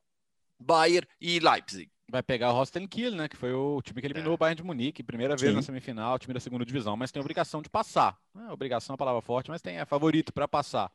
[0.60, 1.92] Bayern e Leipzig.
[2.12, 3.30] Vai pegar o Rosten Kiel, né?
[3.30, 4.36] Que foi o time que eliminou é.
[4.36, 5.56] o Bayern de Munique, primeira vez Sim.
[5.56, 8.18] na semifinal, time da segunda divisão, mas tem obrigação de passar.
[8.38, 10.92] É, obrigação é uma palavra forte, mas tem é favorito para passar.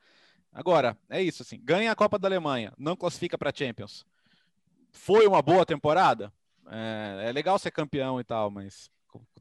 [0.56, 4.06] Agora, é isso, assim, ganha a Copa da Alemanha, não classifica para Champions.
[4.90, 6.32] Foi uma boa temporada?
[6.70, 8.90] É, é, legal ser campeão e tal, mas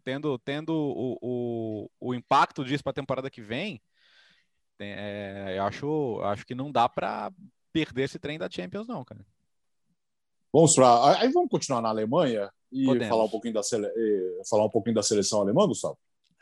[0.04, 3.82] tendo, tendo o, o, o impacto disso para a temporada que vem,
[4.78, 7.32] é, eu acho, acho que não dá para
[7.72, 9.26] perder esse trem da Champions, não, cara.
[10.52, 11.22] Vamos para.
[11.22, 13.88] Aí vamos continuar na Alemanha e falar um, pouquinho da sele...
[14.50, 15.98] falar um pouquinho da seleção alemã, Gustavo?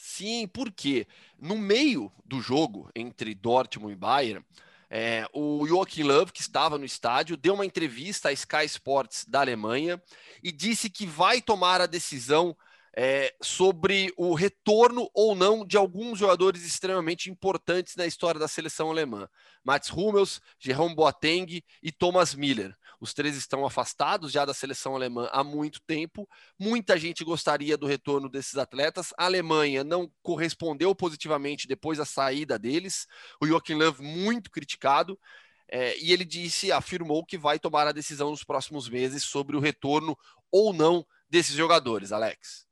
[0.05, 1.07] Sim, porque
[1.39, 4.45] no meio do jogo entre Dortmund e Bayern,
[4.89, 9.39] é, o Joachim Löw, que estava no estádio, deu uma entrevista à Sky Sports da
[9.39, 10.03] Alemanha
[10.43, 12.53] e disse que vai tomar a decisão
[12.93, 18.91] é, sobre o retorno ou não de alguns jogadores extremamente importantes na história da seleção
[18.91, 19.29] alemã.
[19.63, 22.75] Mats Hummels, Jerome Boateng e Thomas Miller.
[23.03, 26.25] Os três estão afastados já da seleção alemã há muito tempo.
[26.57, 29.13] Muita gente gostaria do retorno desses atletas.
[29.17, 33.05] A Alemanha não correspondeu positivamente depois da saída deles.
[33.41, 35.19] O Joachim Löw muito criticado.
[35.67, 39.59] É, e ele disse, afirmou que vai tomar a decisão nos próximos meses sobre o
[39.59, 40.17] retorno
[40.49, 42.65] ou não desses jogadores, Alex.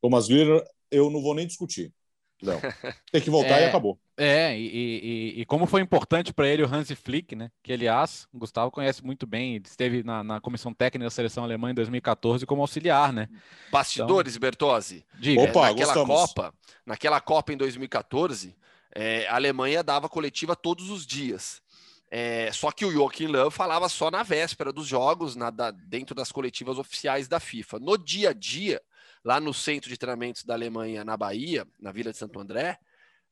[0.00, 1.92] Thomas Miller, eu não vou nem discutir.
[2.44, 2.60] Não.
[3.10, 3.98] Tem que voltar é, e acabou.
[4.16, 7.50] É, e, e, e como foi importante para ele o Hansi Flick, né?
[7.62, 11.42] Que aliás, o Gustavo conhece muito bem, ele esteve na, na comissão técnica da seleção
[11.42, 13.28] alemã em 2014 como auxiliar, né?
[13.72, 15.04] Bastidores, então, Bertozzi.
[15.18, 15.42] Diga.
[15.42, 16.20] Opa, naquela gostamos.
[16.20, 16.54] Copa,
[16.86, 18.56] naquela Copa em 2014,
[18.94, 21.62] é, a Alemanha dava coletiva todos os dias.
[22.10, 26.14] É, só que o Joachim Löw falava só na véspera dos jogos, na, da, dentro
[26.14, 27.80] das coletivas oficiais da FIFA.
[27.80, 28.80] No dia a dia,
[29.24, 32.78] lá no centro de treinamentos da Alemanha, na Bahia, na Vila de Santo André,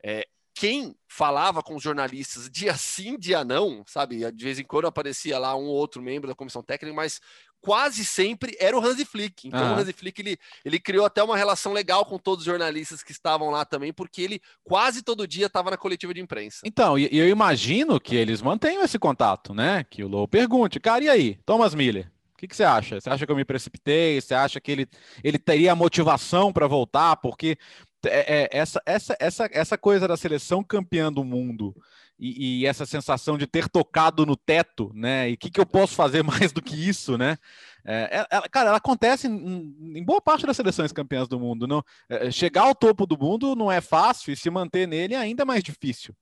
[0.02, 4.30] é, quem falava com os jornalistas dia sim, dia não, sabe?
[4.32, 7.20] De vez em quando aparecia lá um ou outro membro da comissão técnica, mas
[7.60, 9.48] quase sempre era o Hansi Flick.
[9.48, 9.76] Então uhum.
[9.76, 13.12] o Hansi Flick ele, ele criou até uma relação legal com todos os jornalistas que
[13.12, 16.60] estavam lá também, porque ele quase todo dia estava na coletiva de imprensa.
[16.64, 19.84] Então, e eu imagino que eles mantenham esse contato, né?
[19.84, 22.11] Que o Lou pergunte, cara, e aí, Thomas Miller?
[22.42, 23.00] Que, que você acha?
[23.00, 24.20] Você acha que eu me precipitei?
[24.20, 24.88] Você acha que ele,
[25.22, 27.14] ele teria motivação para voltar?
[27.18, 27.56] Porque
[28.04, 31.72] é, é, essa, essa, essa, essa coisa da seleção campeã do mundo
[32.18, 35.30] e, e, essa sensação de ter tocado no teto, né?
[35.30, 37.38] E o que, que eu posso fazer mais do que isso, né?
[37.84, 41.68] É, ela, cara, ela acontece em, em, boa parte das seleções campeãs do mundo.
[41.68, 45.18] Não, é, chegar ao topo do mundo não é fácil e se manter nele é
[45.18, 46.12] ainda mais difícil.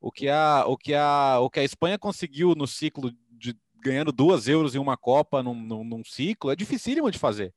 [0.00, 3.12] O que a, o que a, o que a Espanha conseguiu no ciclo
[3.82, 7.54] ganhando duas euros em uma Copa num, num, num ciclo é dificílimo de fazer.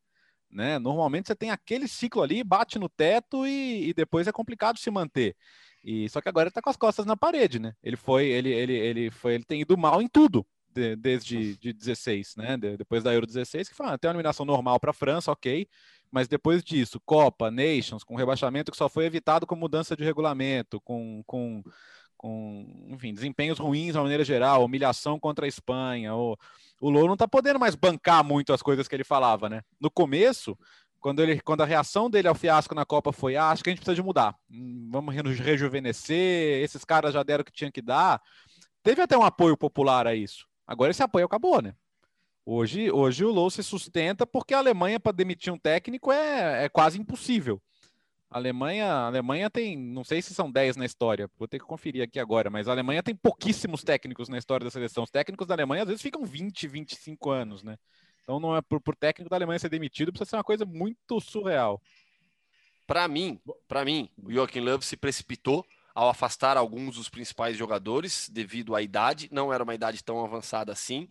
[0.52, 0.80] Né?
[0.80, 4.90] Normalmente você tem aquele ciclo ali, bate no teto e, e depois é complicado se
[4.90, 5.36] manter.
[5.84, 7.74] E só que agora ele tá com as costas na parede, né?
[7.82, 11.74] Ele foi, ele, ele, ele foi, ele tem ido mal em tudo de, desde de
[11.74, 12.58] 16, né?
[12.58, 15.68] De, depois da Euro 16, que foi tem uma eliminação normal para a França, ok.
[16.12, 20.82] Mas depois disso, Copa, Nations, com rebaixamento que só foi evitado com mudança de regulamento,
[20.82, 21.64] com, com,
[22.20, 26.38] com enfim, desempenhos ruins de maneira geral, humilhação contra a Espanha, o
[26.82, 29.62] Lou não tá podendo mais bancar muito as coisas que ele falava, né?
[29.80, 30.58] No começo,
[31.00, 33.72] quando, ele, quando a reação dele ao fiasco na Copa foi: ah, acho que a
[33.72, 34.36] gente precisa de mudar,
[34.92, 38.22] vamos rejuvenescer, esses caras já deram o que tinha que dar.
[38.84, 40.46] Teve até um apoio popular a isso.
[40.68, 41.74] Agora esse apoio acabou, né?
[42.46, 46.70] Hoje, hoje o Lou se sustenta porque a Alemanha, para demitir um técnico, é, é
[46.70, 47.62] quase impossível.
[48.30, 52.20] Alemanha, Alemanha tem, não sei se são 10 na história, vou ter que conferir aqui
[52.20, 55.04] agora, mas a Alemanha tem pouquíssimos técnicos na história da seleção.
[55.04, 57.76] Os técnicos da Alemanha às vezes ficam 20, 25 anos, né?
[58.22, 61.20] Então não é por, por técnico da Alemanha ser demitido, precisa ser uma coisa muito
[61.20, 61.82] surreal.
[62.86, 65.66] Para mim, para mim, o Joachim Löw se precipitou
[66.00, 70.72] ao afastar alguns dos principais jogadores devido à idade, não era uma idade tão avançada
[70.72, 71.10] assim.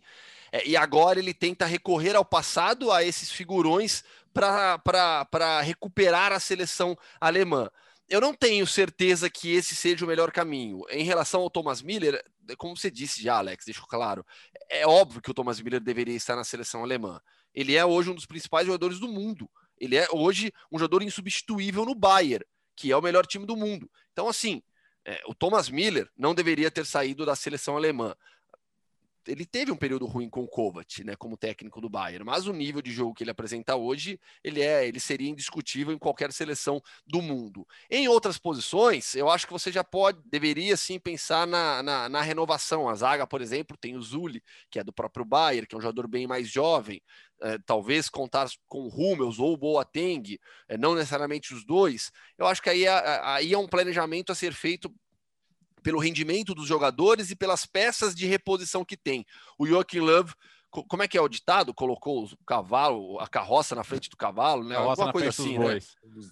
[0.51, 6.97] É, e agora ele tenta recorrer ao passado, a esses figurões, para recuperar a seleção
[7.21, 7.69] alemã.
[8.09, 10.81] Eu não tenho certeza que esse seja o melhor caminho.
[10.89, 12.19] Em relação ao Thomas Miller,
[12.57, 14.25] como você disse já, Alex, deixa claro,
[14.71, 17.21] é óbvio que o Thomas Miller deveria estar na seleção alemã.
[17.53, 19.47] Ele é hoje um dos principais jogadores do mundo.
[19.79, 22.43] Ele é hoje um jogador insubstituível no Bayern,
[22.75, 23.87] que é o melhor time do mundo.
[24.11, 24.63] Então, assim,
[25.25, 28.15] o Thomas Miller não deveria ter saído da seleção alemã
[29.27, 32.53] ele teve um período ruim com o Kovac, né, como técnico do Bayern, mas o
[32.53, 36.81] nível de jogo que ele apresenta hoje, ele é, ele seria indiscutível em qualquer seleção
[37.05, 37.67] do mundo.
[37.89, 42.21] Em outras posições, eu acho que você já pode, deveria sim pensar na, na, na
[42.21, 42.89] renovação.
[42.89, 45.81] A zaga, por exemplo, tem o Zuli, que é do próprio Bayern, que é um
[45.81, 47.01] jogador bem mais jovem,
[47.41, 52.11] é, talvez contar com o Hummels ou o Boateng, é, não necessariamente os dois.
[52.37, 54.93] Eu acho que aí é, aí é um planejamento a ser feito
[55.83, 59.25] pelo rendimento dos jogadores e pelas peças de reposição que tem.
[59.57, 60.33] O Joachim Love,
[60.69, 61.73] como é que é o ditado?
[61.73, 64.75] Colocou o cavalo, a carroça na frente do cavalo, né?
[64.75, 65.79] Carroça Alguma coisa assim, né?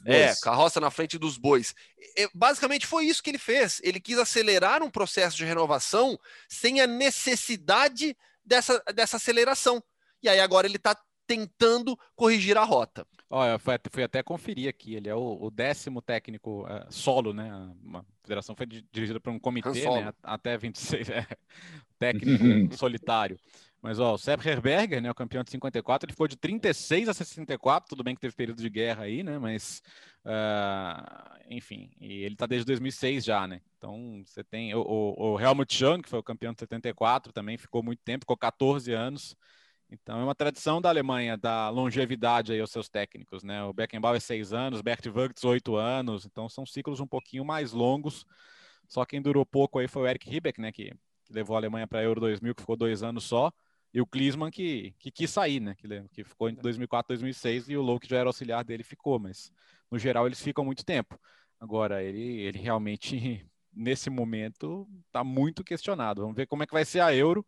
[0.05, 1.73] É, carroça na frente dos bois.
[2.15, 3.81] E, basicamente foi isso que ele fez.
[3.83, 9.83] Ele quis acelerar um processo de renovação sem a necessidade dessa, dessa aceleração.
[10.21, 13.05] E aí agora ele está tentando corrigir a rota.
[13.29, 17.49] Olha, fui, fui até conferir aqui, ele é o, o décimo técnico uh, solo, né?
[17.93, 20.13] A federação foi dirigida por um comitê, né?
[20.23, 21.27] Até 26, é,
[21.99, 23.37] técnico solitário.
[23.81, 27.13] Mas ó, o Sepp Herberger, né, o campeão de 54, ele ficou de 36 a
[27.13, 29.83] 64, tudo bem que teve período de guerra aí, né, mas
[30.25, 35.39] uh, enfim, e ele tá desde 2006 já, né, então você tem o, o, o
[35.39, 39.35] Helmut Schön, que foi o campeão de 74, também ficou muito tempo, ficou 14 anos,
[39.89, 43.63] então é uma tradição da Alemanha da longevidade aí aos seus técnicos, né?
[43.63, 47.71] O Beckenbauer é seis anos, Bert Wurtz oito anos, então são ciclos um pouquinho mais
[47.71, 48.25] longos.
[48.87, 50.71] Só quem durou pouco aí foi o Eric Ribbeck, né?
[50.71, 50.93] Que
[51.29, 53.51] levou a Alemanha para a Euro 2000, que ficou dois anos só,
[53.93, 55.75] e o Klinsmann que, que quis sair, né?
[55.75, 58.83] Que, que ficou entre 2004 e 2006 e o Low que já era auxiliar dele
[58.83, 59.51] ficou, mas
[59.89, 61.17] no geral eles ficam muito tempo.
[61.59, 66.21] Agora ele ele realmente nesse momento está muito questionado.
[66.21, 67.45] Vamos ver como é que vai ser a Euro,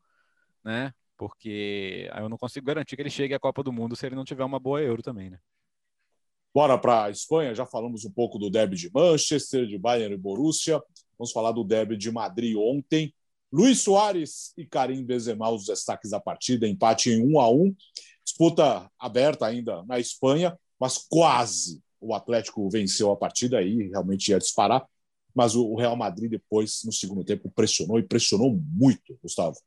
[0.63, 0.93] né?
[1.19, 4.23] Porque eu não consigo garantir que ele chegue à Copa do Mundo se ele não
[4.23, 5.37] tiver uma boa Euro também, né?
[6.55, 10.17] Bora para a Espanha, já falamos um pouco do derby de Manchester, de Bayern e
[10.17, 10.81] Borussia.
[11.17, 13.13] Vamos falar do derby de Madrid ontem.
[13.51, 17.75] Luiz Soares e Karim Benzema, os destaques da partida, empate em 1 a 1.
[18.23, 24.39] Disputa aberta ainda na Espanha, mas quase o Atlético venceu a partida aí, realmente ia
[24.39, 24.87] disparar.
[25.35, 29.57] Mas o Real Madrid depois, no segundo tempo, pressionou e pressionou muito, Gustavo.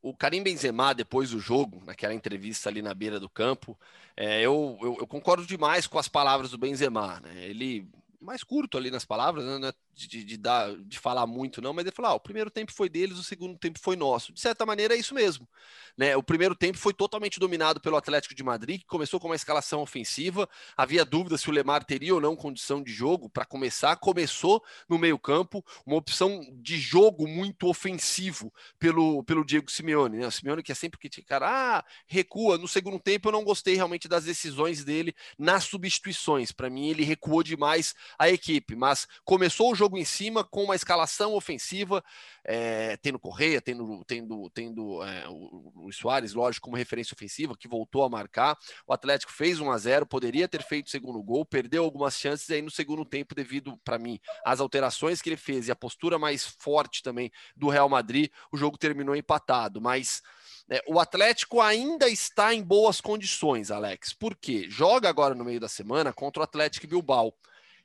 [0.00, 3.76] O Karim Benzema, depois do jogo, naquela entrevista ali na beira do campo,
[4.16, 7.20] é, eu, eu, eu, concordo demais com as palavras do Benzema.
[7.20, 7.46] Né?
[7.46, 7.88] Ele
[8.20, 9.72] mais curto ali nas palavras, né?
[10.06, 12.88] De, de, dar, de falar muito, não, mas ele falou: ah, o primeiro tempo foi
[12.88, 14.32] deles, o segundo tempo foi nosso.
[14.32, 15.48] De certa maneira, é isso mesmo.
[15.96, 16.16] Né?
[16.16, 19.80] O primeiro tempo foi totalmente dominado pelo Atlético de Madrid, que começou com uma escalação
[19.80, 20.48] ofensiva.
[20.76, 23.96] Havia dúvida se o Lemar teria ou não condição de jogo para começar.
[23.96, 30.18] Começou no meio-campo, uma opção de jogo muito ofensivo pelo, pelo Diego Simeone.
[30.18, 30.26] Né?
[30.26, 32.58] O Simeone que é sempre criticar, ah, recua.
[32.58, 36.52] No segundo tempo, eu não gostei realmente das decisões dele nas substituições.
[36.52, 40.64] Para mim, ele recuou demais a equipe, mas começou o jogo jogo em cima com
[40.64, 42.04] uma escalação ofensiva,
[42.44, 47.66] é, tendo Correia, tendo, tendo, tendo é, o Luiz Soares, lógico, como referência ofensiva, que
[47.66, 48.56] voltou a marcar.
[48.86, 52.50] O Atlético fez 1 a 0 poderia ter feito o segundo gol, perdeu algumas chances
[52.50, 56.18] aí no segundo tempo, devido, para mim, às alterações que ele fez e a postura
[56.18, 59.80] mais forte também do Real Madrid, o jogo terminou empatado.
[59.80, 60.22] Mas.
[60.70, 64.12] É, o Atlético ainda está em boas condições, Alex.
[64.12, 64.66] Por quê?
[64.68, 67.34] Joga agora no meio da semana contra o Atlético Bilbao.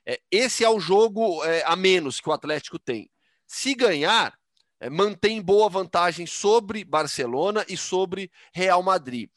[0.06, 3.10] É, esse é o jogo é, a menos que o Atlético tem.
[3.46, 4.34] Se ganhar,
[4.80, 9.30] é, mantém boa vantagem sobre Barcelona e sobre Real Madrid.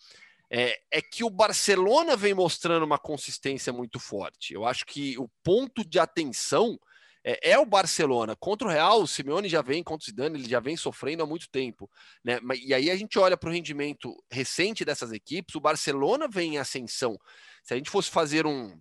[0.49, 4.53] É, é, que o Barcelona vem mostrando uma consistência muito forte.
[4.53, 6.80] Eu acho que o ponto de atenção
[7.27, 8.38] é, é, o Barcelona.
[8.38, 11.25] Contra o Real, o Simeone já vem, contra o Zidane, ele já vem sofrendo há
[11.25, 11.89] muito tempo.
[12.23, 12.39] Né?
[12.63, 16.58] E aí a gente olha para o rendimento recente dessas equipes, o Barcelona vem em
[16.58, 17.17] ascensão.
[17.63, 18.80] Se a gente fosse fazer um,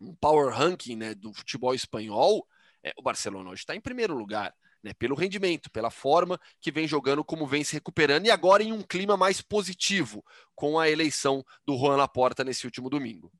[0.00, 2.46] um power ranking né, do futebol espanhol,
[2.82, 4.54] é, o Barcelona hoje está em primeiro lugar.
[4.82, 8.72] Né, pelo rendimento, pela forma que vem jogando, como vem se recuperando, e agora em
[8.72, 13.32] um clima mais positivo, com a eleição do Juan Laporta nesse último domingo.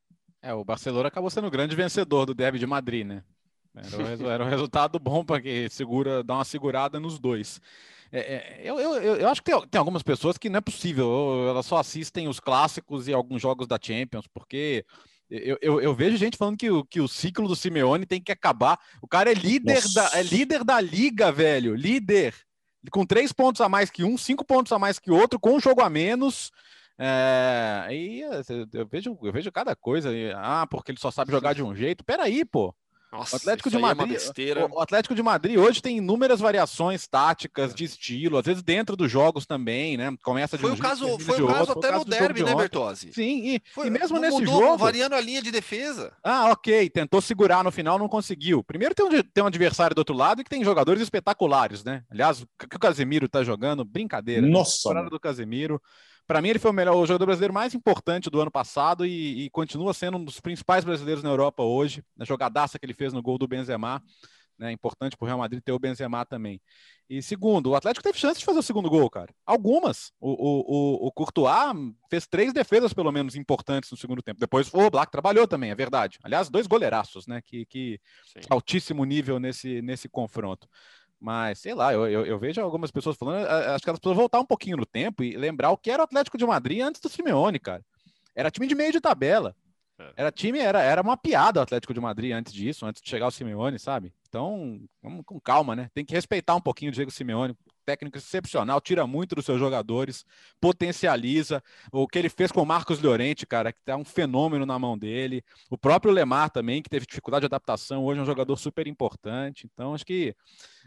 [0.43, 3.23] É, o Barcelona acabou sendo o grande vencedor do Derby de Madrid, né?
[3.77, 7.61] Era, era um resultado bom para que segura, dá uma segurada nos dois.
[8.11, 11.47] É, é, eu, eu, eu, acho que tem, tem, algumas pessoas que não é possível,
[11.49, 14.85] elas só assistem os clássicos e alguns jogos da Champions, porque
[15.31, 18.33] eu, eu, eu, vejo gente falando que o, que o ciclo do Simeone tem que
[18.33, 18.79] acabar.
[19.03, 21.75] O cara é líder, da, é líder da liga, velho.
[21.75, 22.35] Líder.
[22.91, 25.61] Com três pontos a mais que um, cinco pontos a mais que outro, com um
[25.61, 26.53] jogo a menos.
[26.99, 28.21] É, e
[28.73, 30.11] eu vejo, eu vejo cada coisa.
[30.37, 32.05] Ah, porque ele só sabe jogar de um jeito.
[32.05, 32.75] Peraí, pô.
[33.13, 37.07] Nossa, o Atlético de é Madrid, é o Atlético de Madrid hoje tem inúmeras variações
[37.07, 40.15] táticas de estilo, às vezes dentro dos jogos também, né?
[40.23, 43.13] Começa de foi um o caso, foi o caso até no derby, né, Bertozzi?
[43.13, 46.13] Sim, e, foi, e mesmo nesse mudou, jogo, variando a linha de defesa.
[46.23, 48.65] Ah, ok, tentou segurar no final, não conseguiu.
[48.65, 52.03] Primeiro tem um, tem um adversário do outro lado e que tem jogadores espetaculares, né?
[52.11, 54.43] Aliás, o que o Casemiro tá jogando, brincadeira.
[54.43, 54.49] Né?
[54.49, 55.09] Nossa, né?
[55.09, 55.81] do Casemiro.
[56.27, 59.45] Para mim, ele foi o melhor, o jogador brasileiro mais importante do ano passado e,
[59.45, 62.03] e, continua sendo um dos principais brasileiros na Europa hoje.
[62.17, 64.03] Na jogadaça que ele fez no gol do Benzema,
[64.59, 64.73] né?
[64.73, 66.61] Importante para o Real Madrid ter o Benzema também.
[67.09, 69.33] E segundo, o Atlético teve chance de fazer o segundo gol, cara.
[69.45, 70.13] Algumas.
[70.19, 71.77] O, o, o, o Courtois
[72.11, 74.41] fez três defesas, pelo menos, importantes no segundo tempo.
[74.41, 76.19] Depois o Black trabalhou também, é verdade.
[76.25, 77.41] Aliás, dois goleiraços, né?
[77.45, 78.01] Que, que
[78.51, 80.69] altíssimo nível nesse, nesse confronto.
[81.21, 84.39] Mas, sei lá, eu, eu, eu, vejo algumas pessoas falando, acho que elas precisam voltar
[84.39, 87.09] um pouquinho no tempo e lembrar o que era o Atlético de Madrid antes do
[87.09, 87.83] Simeone, cara.
[88.35, 89.57] Era time de meio de tabela.
[89.99, 90.13] É.
[90.17, 93.27] Era time, era, era uma piada o Atlético de Madrid antes disso, antes de chegar
[93.27, 94.13] o Simeone, sabe?
[94.29, 95.89] Então, vamos com calma, né?
[95.95, 97.57] Tem que respeitar um pouquinho o Diego Simeone.
[97.87, 100.25] Técnico excepcional, tira muito dos seus jogadores,
[100.61, 101.63] potencializa.
[101.93, 104.99] O que ele fez com o Marcos Llorente, cara, que tá um fenômeno na mão
[104.99, 105.43] dele.
[105.71, 109.69] O próprio Lemar também, que teve dificuldade de adaptação, hoje é um jogador super importante.
[109.73, 110.35] Então, acho que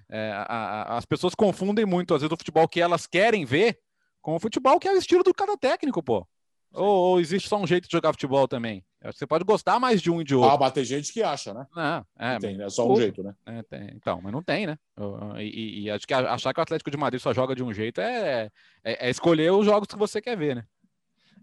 [0.10, 3.80] é, a, a, as pessoas confundem muito, às vezes, o futebol que elas querem ver
[4.22, 6.28] com o futebol que é o estilo do cada técnico, pô.
[6.72, 8.86] Ou, ou, existe só um jeito de jogar futebol também?
[9.04, 10.52] Você pode gostar mais de um e de outro.
[10.52, 11.66] Ah, mas tem gente que acha, né?
[11.76, 13.34] Não, é, tem, é só um jeito, né?
[13.46, 14.78] É, tem, então, mas não tem, né?
[15.38, 17.74] E, e, e, acho que achar que o Atlético de Madrid só joga de um
[17.74, 18.52] jeito é,
[18.84, 20.66] é, é escolher os jogos que você quer ver, né?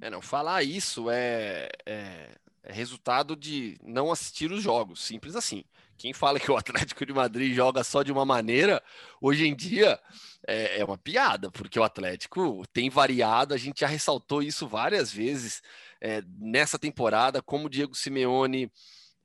[0.00, 2.28] É, não, falar isso é, é,
[2.62, 5.64] é resultado de não assistir os jogos, simples assim.
[5.96, 8.82] Quem fala que o Atlético de Madrid joga só de uma maneira,
[9.20, 9.98] hoje em dia
[10.46, 15.12] é, é, uma piada, porque o Atlético tem variado, a gente já ressaltou isso várias
[15.12, 15.62] vezes
[16.00, 18.70] é, nessa temporada, como o Diego Simeone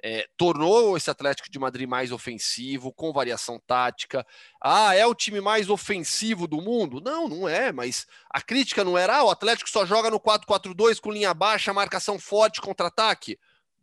[0.04, 4.26] é, tornou esse Atlético de Madrid mais ofensivo, com variação tática.
[4.60, 7.00] Ah, é o time mais ofensivo do mundo?
[7.00, 11.00] Não, não é, mas a crítica não era: ah, o Atlético só joga no 4-4-2
[11.00, 13.38] com linha baixa, marcação forte, contra-ataque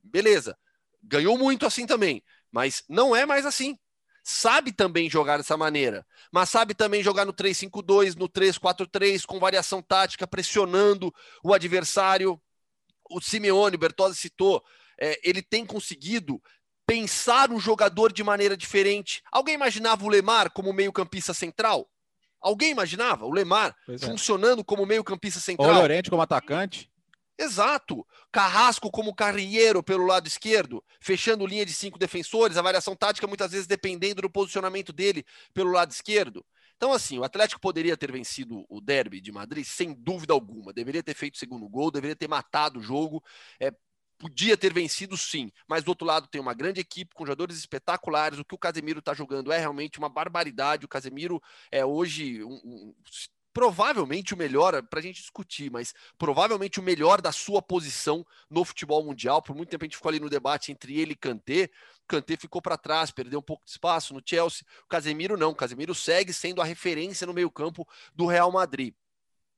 [0.09, 0.57] beleza.
[1.03, 2.23] Ganhou muito assim também,
[2.53, 3.77] mas não é mais assim.
[4.23, 9.81] Sabe também jogar dessa maneira, mas sabe também jogar no 3-5-2, no 3-4-3, com variação
[9.81, 12.39] tática, pressionando o adversário.
[13.11, 14.63] O Simeone, o Bertozzi citou,
[15.01, 16.43] é, ele tem conseguido
[16.87, 19.23] pensar o jogador de maneira diferente.
[19.33, 21.89] Alguém imaginava o Lemar como meio-campista central?
[22.41, 23.99] Alguém imaginava o Lemar é.
[23.99, 25.71] funcionando como meio-campista central?
[25.71, 26.91] O Lorente como atacante?
[27.39, 28.05] Exato.
[28.33, 33.53] Carrasco como carrieiro pelo lado esquerdo, fechando linha de cinco defensores, a variação tática muitas
[33.53, 35.25] vezes dependendo do posicionamento dele
[35.55, 36.45] pelo lado esquerdo.
[36.77, 40.73] Então, assim, o Atlético poderia ter vencido o derby de Madrid, sem dúvida alguma.
[40.73, 43.23] Deveria ter feito o segundo gol, deveria ter matado o jogo.
[43.61, 43.73] É,
[44.19, 48.39] podia ter vencido sim, mas do outro lado tem uma grande equipe com jogadores espetaculares.
[48.39, 50.85] O que o Casemiro está jogando é realmente uma barbaridade.
[50.85, 52.95] O Casemiro é hoje um, um,
[53.59, 58.65] provavelmente o melhor, para a gente discutir, mas provavelmente o melhor da sua posição no
[58.65, 59.43] futebol mundial.
[59.43, 61.69] Por muito tempo a gente ficou ali no debate entre ele e Kanté.
[62.07, 64.65] Kanté ficou para trás, perdeu um pouco de espaço no Chelsea.
[64.85, 67.85] O Casemiro não, o Casemiro segue sendo a referência no meio-campo
[68.15, 68.95] do Real Madrid.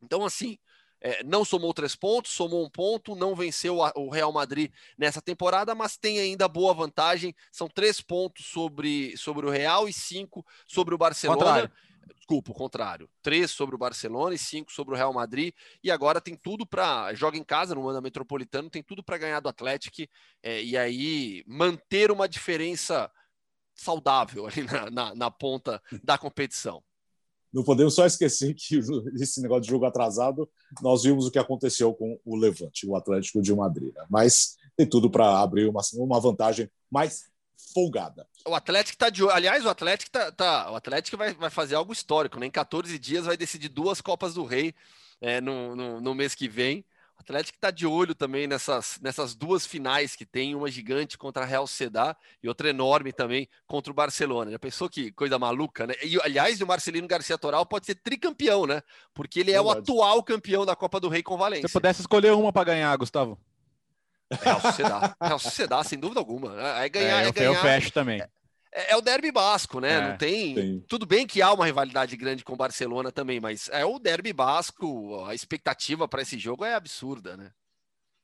[0.01, 0.57] Então, assim,
[1.03, 5.20] é, não somou três pontos, somou um ponto, não venceu a, o Real Madrid nessa
[5.20, 7.34] temporada, mas tem ainda boa vantagem.
[7.53, 11.38] São três pontos sobre, sobre o Real e cinco sobre o Barcelona.
[11.38, 11.89] Contrário.
[12.16, 13.08] Desculpa, o contrário.
[13.22, 15.52] Três sobre o Barcelona e cinco sobre o Real Madrid.
[15.82, 17.12] E agora tem tudo para.
[17.14, 20.02] Joga em casa, no Manda Metropolitano, tem tudo para ganhar do Atlético
[20.42, 23.11] é, e aí manter uma diferença
[23.74, 26.82] saudável ali na, na, na ponta da competição
[27.52, 28.78] não podemos só esquecer que
[29.20, 30.48] esse negócio de jogo atrasado,
[30.80, 33.92] nós vimos o que aconteceu com o Levante, o Atlético de Madrid.
[33.94, 34.06] Né?
[34.08, 37.29] Mas tem tudo para abrir uma, uma vantagem mais
[37.74, 38.26] folgada.
[38.46, 41.92] O Atlético está de Aliás, o Atlético tá, tá, o Atlético vai, vai fazer algo
[41.92, 42.46] histórico, né?
[42.46, 44.74] Em 14 dias vai decidir duas Copas do Rei
[45.20, 46.84] é, no, no, no mês que vem.
[47.16, 51.42] O Atlético está de olho também nessas, nessas duas finais que tem, uma gigante contra
[51.42, 54.50] a Real Sedá e outra enorme também contra o Barcelona.
[54.50, 55.94] Já pensou que coisa maluca, né?
[56.02, 58.82] E, aliás, o Marcelino Garcia Toral pode ser tricampeão, né?
[59.12, 59.78] Porque ele é Verdade.
[59.78, 61.68] o atual campeão da Copa do Rei com Valência.
[61.68, 63.38] Se pudesse escolher uma para ganhar, Gustavo.
[64.30, 65.14] Real Sociedade.
[65.20, 66.78] Real Sociedade, sem dúvida alguma.
[66.78, 67.52] É, é ganhar, é, é ganhar.
[67.52, 68.20] Eu fecho também.
[68.20, 68.28] É,
[68.72, 69.92] é, é, o derby basco, né?
[69.92, 70.54] É, não tem...
[70.54, 70.80] tem.
[70.88, 74.32] Tudo bem que há uma rivalidade grande com o Barcelona também, mas é o derby
[74.32, 75.24] basco.
[75.24, 77.50] A expectativa para esse jogo é absurda, né?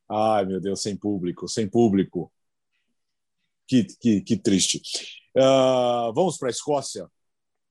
[0.08, 2.32] Ai, meu Deus, sem público, sem público.
[3.66, 4.80] Que, que, que triste.
[5.36, 7.10] Uh, vamos para a Escócia.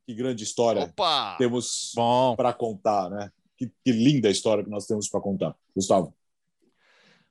[0.06, 1.36] Que grande história Opa!
[1.38, 1.94] temos
[2.38, 3.32] para contar, né?
[3.58, 5.56] Que, que linda história que nós temos para contar.
[5.74, 6.14] Gustavo.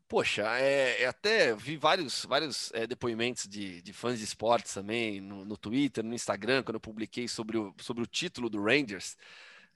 [0.07, 5.21] Poxa, é, é, até vi vários, vários é, depoimentos de, de, fãs de esportes também
[5.21, 9.17] no, no, Twitter, no Instagram, quando eu publiquei sobre o, sobre o título do Rangers.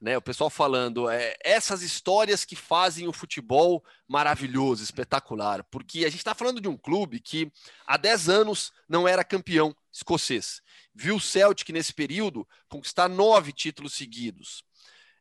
[0.00, 6.08] Né, o pessoal falando é, essas histórias que fazem o futebol maravilhoso, espetacular, porque a
[6.08, 7.50] gente está falando de um clube que
[7.84, 10.62] há 10 anos não era campeão escocês.
[10.94, 14.62] Viu o Celtic nesse período conquistar nove títulos seguidos.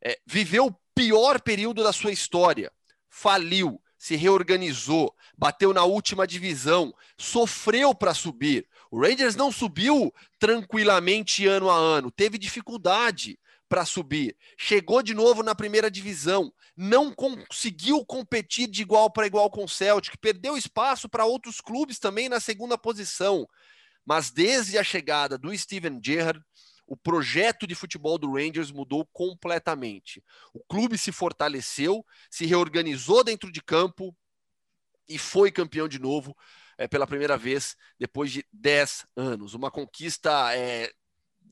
[0.03, 2.71] É, viveu o pior período da sua história,
[3.09, 8.67] faliu, se reorganizou, bateu na última divisão, sofreu para subir.
[8.91, 14.35] O Rangers não subiu tranquilamente ano a ano, teve dificuldade para subir.
[14.57, 19.69] Chegou de novo na primeira divisão, não conseguiu competir de igual para igual com o
[19.69, 23.47] Celtic, perdeu espaço para outros clubes também na segunda posição.
[24.05, 26.41] Mas desde a chegada do Steven Gerrard,
[26.87, 30.23] o projeto de futebol do Rangers mudou completamente.
[30.53, 34.15] O clube se fortaleceu, se reorganizou dentro de campo
[35.07, 36.35] e foi campeão de novo
[36.77, 39.53] é, pela primeira vez depois de 10 anos.
[39.53, 40.89] Uma conquista é,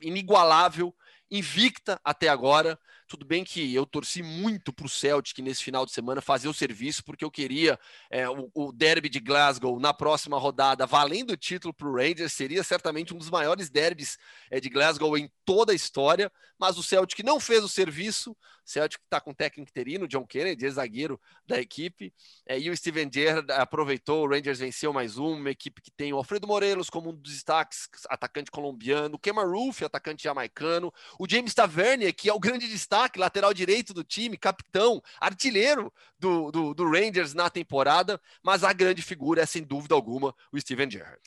[0.01, 0.95] inigualável,
[1.29, 2.79] invicta até agora.
[3.07, 6.53] Tudo bem que eu torci muito para o Celtic nesse final de semana fazer o
[6.53, 7.79] serviço, porque eu queria
[8.09, 12.33] é, o, o, derby de Glasgow na próxima rodada, valendo o título para o Rangers,
[12.33, 14.17] seria certamente um dos maiores derbys
[14.49, 18.69] é, de Glasgow em toda a história, mas o Celtic não fez o serviço, o
[18.69, 22.11] Celtic está com o técnico interino, John Kennedy, zagueiro da equipe,
[22.47, 26.11] é, e o Steven Gerrard aproveitou, o Rangers venceu mais um, uma equipe que tem
[26.11, 31.29] o Alfredo Morelos como um dos destaques, atacante colombiano, o Kemar Roof, atacante jamaicano, o
[31.29, 36.73] James Tavernier, que é o grande destaque, lateral direito do time, capitão, artilheiro do, do,
[36.73, 41.21] do Rangers na temporada, mas a grande figura é, sem dúvida alguma, o Steven Gerrard.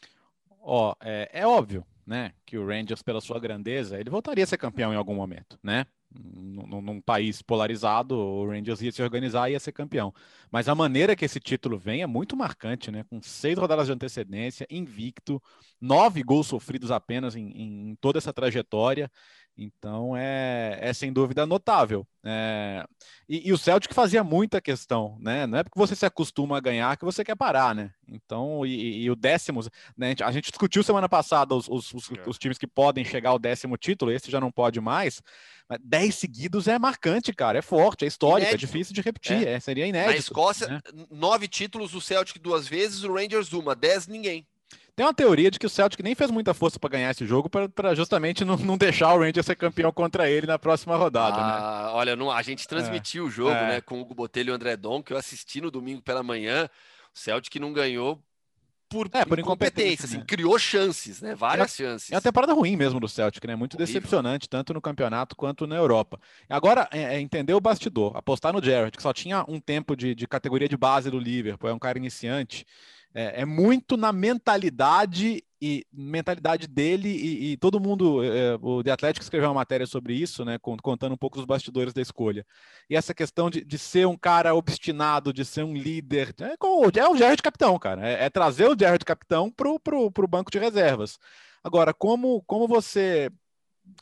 [0.60, 4.58] Ó, é, é óbvio, né, que o Rangers, pela sua grandeza, ele voltaria a ser
[4.58, 5.86] campeão em algum momento, né?
[6.10, 10.12] num, num, país polarizado, o Rangers ia se organizar e ia ser campeão.
[10.50, 13.04] Mas a maneira que esse título vem é muito marcante, né?
[13.04, 15.42] Com seis rodadas de antecedência, invicto,
[15.80, 19.10] nove gols sofridos apenas em, em toda essa trajetória.
[19.59, 22.06] Então é, é sem dúvida notável.
[22.22, 22.84] É,
[23.28, 25.48] e, e, o Celtic fazia muita questão, né?
[25.48, 27.90] Não é porque você se acostuma a ganhar que você quer parar, né?
[28.06, 29.61] Então, e, e o décimo,
[29.96, 30.14] né?
[30.22, 32.22] A gente discutiu semana passada os, os, os, é.
[32.24, 35.20] os, times que podem chegar ao décimo título, esse já não pode mais.
[35.68, 38.64] Mas dez seguidos é marcante, cara, é forte, é histórico, é inédito.
[38.64, 39.54] é difícil de repetir, é.
[39.54, 39.61] é.
[39.61, 40.12] seria inédito.
[40.12, 40.80] Na Escócia, né?
[41.11, 44.46] nove títulos, o Celtic duas vezes, o Rangers uma, dez ninguém.
[44.94, 47.48] Tem uma teoria de que o Celtic nem fez muita força para ganhar esse jogo
[47.48, 51.42] para justamente não, não, deixar o Rangers ser campeão contra ele na próxima rodada, né?
[51.42, 51.90] ah, né?
[51.92, 53.68] Olha, não, a gente transmitiu é, o jogo, é.
[53.68, 56.22] né, com o Hugo Botelho e o André Dom, que eu assisti no domingo pela
[56.22, 56.68] manhã.
[57.14, 58.20] O Celtic não ganhou
[58.88, 60.24] por, é, por incompetência, assim, né?
[60.26, 61.34] criou chances, né?
[61.34, 62.10] Várias é, chances.
[62.10, 63.54] É uma temporada ruim mesmo do Celtic, né?
[63.54, 63.94] Muito Horrível.
[63.94, 66.18] decepcionante, tanto no campeonato quanto na Europa.
[66.48, 70.14] Agora, é, é, entender o bastidor, apostar no Jared, que só tinha um tempo de,
[70.14, 72.66] de categoria de base do Liverpool, é um cara iniciante.
[73.14, 78.90] É, é, muito na mentalidade e mentalidade dele e, e todo mundo, é, o The
[78.90, 82.46] Atlético escreveu uma matéria sobre isso, né, contando um pouco dos bastidores da escolha.
[82.88, 87.09] E essa questão de, de ser um cara obstinado, de ser um líder, é, é
[87.09, 90.59] o Jared Capitão, cara, é, é trazer o Jared Capitão pro, pro, pro banco de
[90.59, 91.18] reservas.
[91.64, 93.30] Agora, como, como você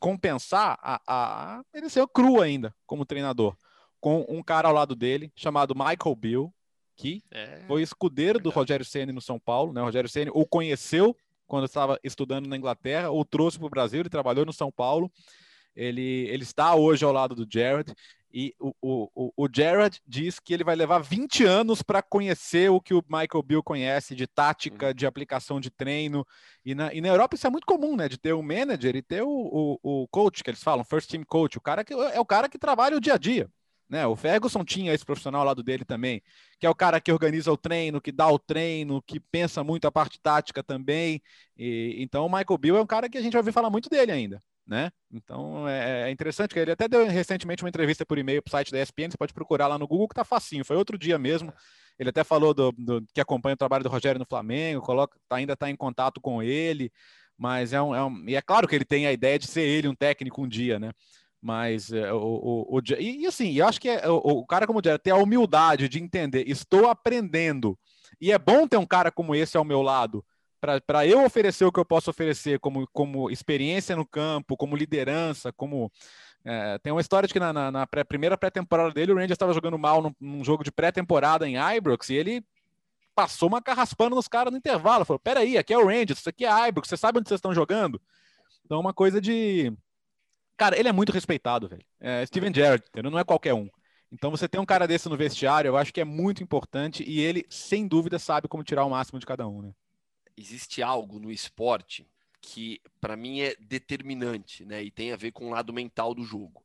[0.00, 3.56] compensar a, a, ele ser cru ainda como treinador,
[4.00, 6.54] com um cara ao lado dele chamado Michael Bill,
[6.96, 8.44] que é, foi escudeiro verdade.
[8.44, 9.82] do Rogério Ceni no São Paulo, né?
[9.82, 11.14] O Rogério Ceni o conheceu
[11.46, 15.10] quando estava estudando na Inglaterra, ou trouxe para o Brasil, ele trabalhou no São Paulo.
[15.74, 17.94] Ele, ele está hoje ao lado do Jared.
[18.32, 18.74] E o,
[19.14, 23.02] o, o Jared diz que ele vai levar 20 anos para conhecer o que o
[23.08, 26.26] Michael Bill conhece de tática, de aplicação de treino.
[26.64, 28.08] E na, e na Europa isso é muito comum, né?
[28.08, 29.28] De ter o manager e ter o,
[29.82, 32.48] o, o coach, que eles falam, first team coach, o cara que é o cara
[32.48, 33.48] que trabalha o dia a dia.
[33.88, 34.06] Né?
[34.06, 36.20] O Ferguson tinha esse profissional ao lado dele também,
[36.58, 39.86] que é o cara que organiza o treino, que dá o treino, que pensa muito
[39.86, 41.22] a parte tática também.
[41.56, 43.88] E, então o Michael Bill é um cara que a gente vai ouvir falar muito
[43.88, 44.42] dele ainda.
[44.66, 44.90] Né?
[45.12, 48.50] Então é, é interessante que ele até deu recentemente uma entrevista por e-mail para o
[48.50, 51.16] site da ESPN, você pode procurar lá no Google que tá facinho, foi outro dia
[51.18, 51.52] mesmo.
[51.96, 55.36] Ele até falou do, do que acompanha o trabalho do Rogério no Flamengo, coloca, tá,
[55.36, 56.92] ainda está em contato com ele,
[57.38, 59.62] mas é um, é um, e é claro que ele tem a ideia de ser
[59.62, 60.90] ele um técnico um dia, né?
[61.40, 64.66] Mas é, o, o, o, e, e, assim, eu acho que é, o, o, cara
[64.66, 67.78] como o Jared ter a humildade de entender, estou aprendendo,
[68.20, 70.24] e é bom ter um cara como esse ao meu lado,
[70.86, 75.52] para eu oferecer o que eu posso oferecer como, como experiência no campo, como liderança,
[75.52, 75.92] como.
[76.44, 79.32] É, tem uma história de que na, na, na pré, primeira pré-temporada dele, o Rangers
[79.32, 82.44] estava jogando mal num, num jogo de pré-temporada em Ibrox, e ele
[83.14, 85.04] passou uma carraspana nos caras no intervalo.
[85.04, 87.54] Falou: peraí, aqui é o Rangers, isso aqui é Ibrox, você sabe onde vocês estão
[87.54, 88.00] jogando?
[88.64, 89.72] Então, uma coisa de
[90.56, 91.84] Cara, ele é muito respeitado, velho.
[92.00, 93.10] É Steven Gerrard, entendeu?
[93.10, 93.68] Não é qualquer um.
[94.10, 97.20] Então você tem um cara desse no vestiário, eu acho que é muito importante e
[97.20, 99.74] ele, sem dúvida, sabe como tirar o máximo de cada um, né?
[100.36, 102.06] Existe algo no esporte
[102.40, 104.82] que, para mim, é determinante, né?
[104.82, 106.62] E tem a ver com o lado mental do jogo.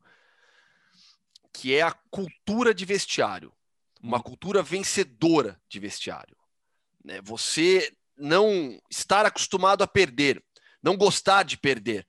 [1.51, 3.51] Que é a cultura de vestiário.
[4.01, 4.21] Uma hum.
[4.21, 6.37] cultura vencedora de vestiário.
[7.03, 7.19] Né?
[7.23, 10.43] Você não estar acostumado a perder,
[10.81, 12.05] não gostar de perder,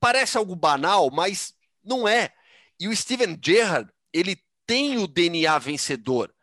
[0.00, 2.32] parece algo banal, mas não é.
[2.78, 4.36] E o Steven Gerrard, ele
[4.66, 6.34] tem o DNA vencedor,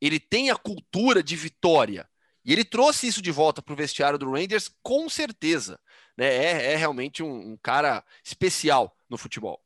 [0.00, 2.08] ele tem a cultura de vitória.
[2.44, 5.78] E ele trouxe isso de volta para o vestiário do Rangers, com certeza.
[6.16, 6.26] Né?
[6.26, 9.60] É, é realmente um, um, cara especial no futebol.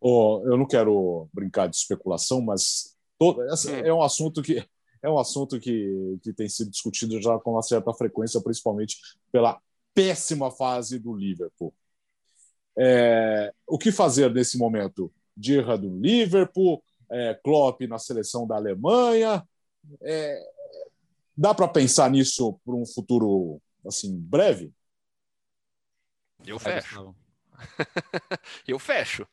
[0.00, 3.76] Oh, eu não quero brincar de especulação, mas todo, hum.
[3.84, 4.66] é um assunto que
[5.02, 8.96] é um assunto que, que tem sido discutido já com uma certa frequência, principalmente
[9.32, 9.60] pela
[9.92, 11.74] péssima fase do Liverpool.
[12.76, 15.12] É, o que fazer nesse momento?
[15.36, 19.46] Dirra do Liverpool, é, Klopp na seleção da Alemanha.
[20.00, 20.42] É,
[21.36, 24.72] dá para pensar nisso para um futuro assim breve?
[26.46, 27.14] Eu fecho.
[28.66, 29.26] eu fecho.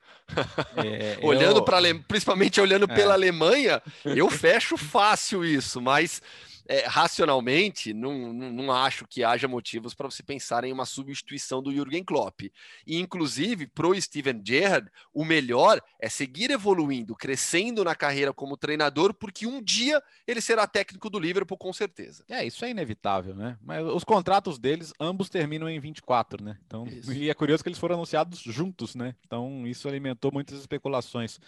[0.78, 1.66] É, olhando eu...
[1.66, 1.78] para
[2.08, 2.96] principalmente olhando é.
[2.96, 6.22] pela Alemanha, eu fecho fácil isso, mas
[6.70, 11.64] é, racionalmente, não, não, não, acho que haja motivos para você pensar em uma substituição
[11.64, 12.42] do Jürgen Klopp.
[12.86, 18.56] E, inclusive, para o Steven Gerrard, o melhor é seguir evoluindo, crescendo na carreira como
[18.56, 22.24] treinador, porque um dia ele será técnico do Liverpool, com certeza.
[22.30, 23.58] É, isso é inevitável, né?
[23.64, 26.56] Mas os contratos deles, ambos terminam em 24, né?
[26.68, 29.16] Então, e é curioso que eles foram anunciados juntos, né?
[29.26, 31.40] Então, isso alimentou muitas especulações.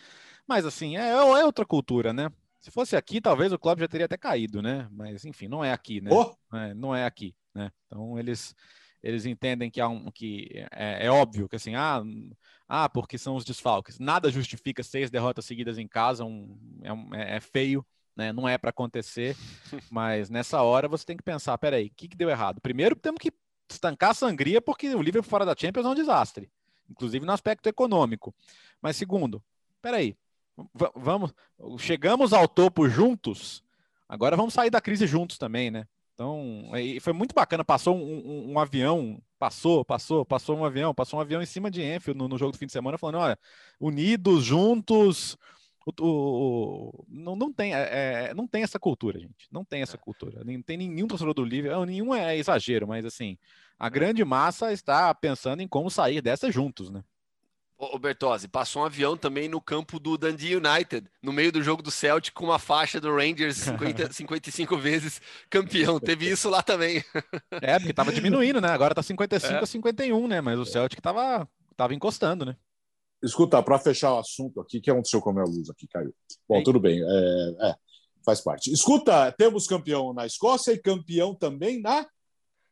[0.48, 2.32] Mas, assim, é, é outra cultura, né?
[2.62, 4.88] Se fosse aqui, talvez o clube já teria até caído, né?
[4.92, 6.12] Mas enfim, não é aqui, né?
[6.14, 6.56] Oh!
[6.56, 7.72] É, não é aqui, né?
[7.88, 8.56] Então eles
[9.04, 12.04] eles entendem que, há um, que é, é óbvio que assim, ah,
[12.68, 13.98] ah, porque são os desfalques.
[13.98, 17.84] Nada justifica seis derrotas seguidas em casa, um, é, um, é, é feio,
[18.16, 18.32] né?
[18.32, 19.36] Não é para acontecer,
[19.90, 22.62] mas nessa hora você tem que pensar, peraí, o que, que deu errado?
[22.62, 23.34] Primeiro temos que
[23.68, 26.52] estancar a sangria, porque o Liverpool fora da Champions é um desastre,
[26.88, 28.36] inclusive no aspecto econômico.
[28.80, 29.44] Mas segundo,
[29.82, 30.16] peraí,
[30.96, 31.34] vamos,
[31.80, 33.64] chegamos ao topo juntos,
[34.08, 35.86] agora vamos sair da crise juntos também, né?
[36.14, 36.70] Então,
[37.02, 37.66] foi muito bacana.
[37.66, 41.72] Passou um, um, um, avião, passou, passou, passou um avião, passou um avião em cima
[41.72, 43.40] de Enfield no, no jogo do fim de semana, falando: olha,
[43.80, 45.38] unidos, juntos.
[46.00, 49.48] O, o, não, não, tem, é, é, não tem essa cultura, gente.
[49.52, 50.44] Não tem essa cultura.
[50.44, 51.86] Não tem nenhum torcedor do Liverpool.
[51.88, 53.36] Nenhum é exagero, mas assim,
[53.80, 57.04] a grande massa está pensando em como sair dessa juntos, né?
[57.82, 61.82] Ô, Bertozzi, passou um avião também no campo do Dundee United, no meio do jogo
[61.82, 65.20] do Celtic, com uma faixa do Rangers 50, 55 vezes
[65.50, 66.00] campeão.
[66.00, 67.04] Teve isso lá também.
[67.60, 68.68] É, porque tava diminuindo, né?
[68.68, 69.64] Agora tá 55 é.
[69.64, 70.42] a 51, né?
[70.42, 72.56] Mas o Celtic tava, tava encostando, né?
[73.24, 76.14] Escuta, para fechar o assunto aqui, que aconteceu com a minha luz aqui, caiu.
[76.48, 76.64] Bom, Ei.
[76.64, 77.02] tudo bem.
[77.02, 77.76] É, é,
[78.24, 78.72] faz parte.
[78.72, 82.06] Escuta, temos campeão na Escócia e campeão também na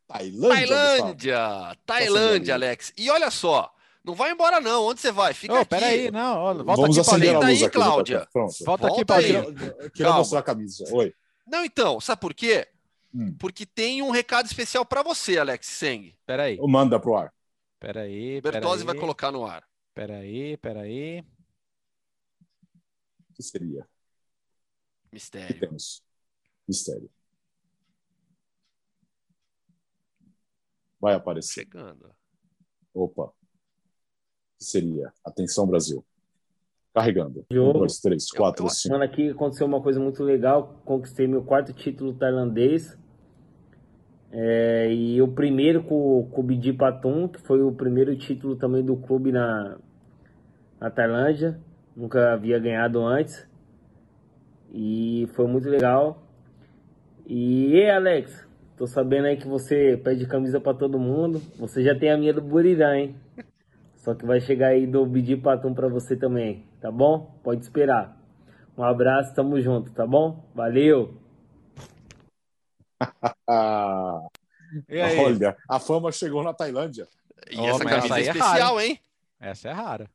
[0.08, 0.68] Tailândia.
[0.68, 2.94] Tailândia, Tailândia, Alex.
[2.96, 3.74] E olha só,
[4.04, 4.86] não vai embora, não.
[4.86, 5.34] Onde você vai?
[5.34, 5.70] Fica oh, aqui.
[5.70, 6.42] Peraí, não.
[6.42, 8.28] Volta Vamos aqui acender a luz aí, aqui, Cláudia.
[8.32, 8.56] Pronto.
[8.64, 9.56] Volta, Volta aqui, Paulinho.
[9.80, 10.86] Eu queria mostrar a camisa.
[10.92, 11.14] Oi.
[11.46, 12.68] Não, então, sabe por quê?
[13.14, 13.36] Hum.
[13.38, 16.16] Porque tem um recado especial para você, Alex Seng.
[16.26, 16.58] Peraí.
[16.62, 17.34] Manda pro ar.
[17.80, 19.64] Peraí, Bertozzi vai colocar no ar.
[19.94, 21.22] Peraí, peraí.
[23.30, 23.88] O que seria?
[25.12, 25.48] Mistério.
[25.48, 26.04] que temos?
[26.68, 27.10] Mistério.
[31.00, 31.62] Vai aparecer.
[31.62, 32.14] Chegando.
[32.94, 33.34] Opa
[34.60, 36.04] que seria Atenção Brasil.
[36.94, 37.46] Carregando.
[37.50, 37.78] Jogo.
[37.78, 38.94] Um, dois, três, quatro, eu, cinco.
[38.94, 40.82] Mano, aqui aconteceu uma coisa muito legal.
[40.84, 42.98] Conquistei meu quarto título tailandês.
[44.32, 48.84] É, e o primeiro com, com o Bidi Patum, que foi o primeiro título também
[48.84, 49.78] do clube na,
[50.80, 51.60] na Tailândia.
[51.96, 53.48] Nunca havia ganhado antes.
[54.74, 56.22] E foi muito legal.
[57.26, 58.46] E, e Alex,
[58.76, 61.42] tô sabendo aí que você pede camisa para todo mundo.
[61.58, 63.16] Você já tem a minha do Burirã, hein?
[64.00, 67.38] Só que vai chegar aí do Bidi Patum para você também, tá bom?
[67.44, 68.18] Pode esperar.
[68.78, 70.50] Um abraço, tamo junto, tá bom?
[70.56, 71.14] Valeu!
[75.26, 77.08] Olha, a fama chegou na Tailândia.
[77.52, 79.00] E essa camisa é especial, é hein?
[79.40, 80.10] Essa é rara.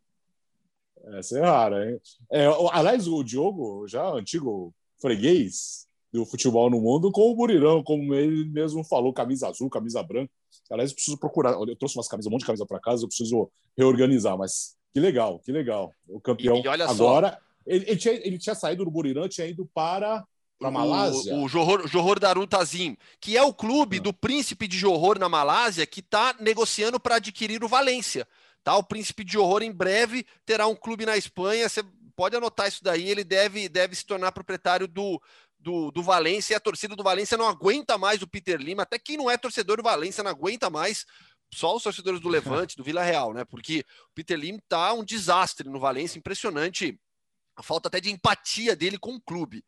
[1.19, 2.01] Essa é rara, hein?
[2.33, 8.15] É, aliás, o Diogo, já antigo freguês do futebol no mundo, com o Burirão, como
[8.15, 10.33] ele mesmo falou, camisa azul, camisa branca.
[10.71, 11.53] Aliás, eu preciso procurar.
[11.53, 15.01] Eu trouxe umas camisas, um monte de camisa para casa, eu preciso reorganizar, mas que
[15.01, 15.93] legal, que legal.
[16.09, 17.31] O campeão e, e agora.
[17.31, 20.25] Só, ele, ele, tinha, ele tinha saído do Burirã, tinha ido para
[20.59, 21.35] para Malásia.
[21.35, 24.01] O, o Johor, Johor Darul Tazim, que é o clube ah.
[24.01, 28.27] do príncipe de Johor na Malásia, que está negociando para adquirir o Valência.
[28.63, 28.77] Tá?
[28.77, 31.69] O príncipe de Johor em breve terá um clube na Espanha.
[31.69, 31.83] Você
[32.17, 33.09] pode anotar isso daí.
[33.09, 35.21] Ele deve, deve se tornar proprietário do,
[35.65, 38.83] do, do Valência e a torcida do Valência não aguenta mais o Peter Lima.
[38.83, 41.07] Até quem não é torcedor do Valência não aguenta mais
[41.53, 43.45] só os torcedores do Levante, do Vila Real, né?
[43.45, 47.01] Porque o Peter Lim tá um desastre no Valência, impressionante.
[47.57, 49.65] A falta até de empatia dele com o clube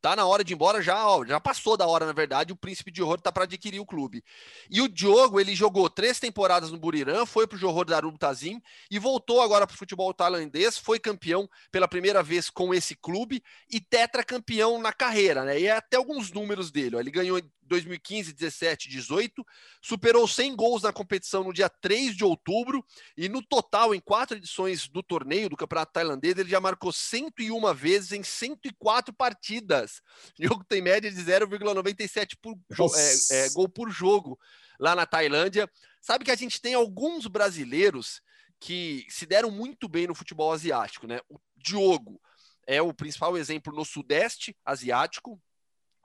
[0.00, 2.56] tá na hora de ir embora já, ó, já passou da hora, na verdade, o
[2.56, 4.22] Príncipe de Horror tá para adquirir o clube.
[4.70, 8.98] E o Diogo, ele jogou três temporadas no Burirã, foi pro Johor Darul Tazim e
[8.98, 14.80] voltou agora pro futebol tailandês, foi campeão pela primeira vez com esse clube e tetracampeão
[14.80, 15.60] na carreira, né?
[15.60, 19.46] E até alguns números dele, ó, ele ganhou 2015, 17, 18,
[19.80, 22.84] superou 100 gols na competição no dia 3 de outubro
[23.16, 27.74] e no total, em quatro edições do torneio do Campeonato Tailandês, ele já marcou 101
[27.74, 30.02] vezes em 104 partidas.
[30.38, 32.58] O jogo tem média de 0,97 por
[32.96, 34.38] é, é, gol por jogo
[34.80, 35.70] lá na Tailândia.
[36.00, 38.20] Sabe que a gente tem alguns brasileiros
[38.60, 41.20] que se deram muito bem no futebol asiático, né?
[41.28, 42.20] O Diogo
[42.66, 45.40] é o principal exemplo no Sudeste Asiático,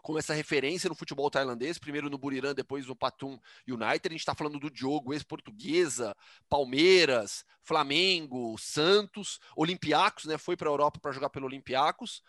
[0.04, 4.06] com essa referência no futebol tailandês, primeiro no Buriram, depois no Patum United.
[4.06, 6.14] A gente está falando do Diogo, ex-portuguesa,
[6.49, 10.38] Palmeiras, Flamengo, Santos, Olympiacos, né?
[10.38, 12.22] Foi para a Europa para jogar pelo Olympiacos.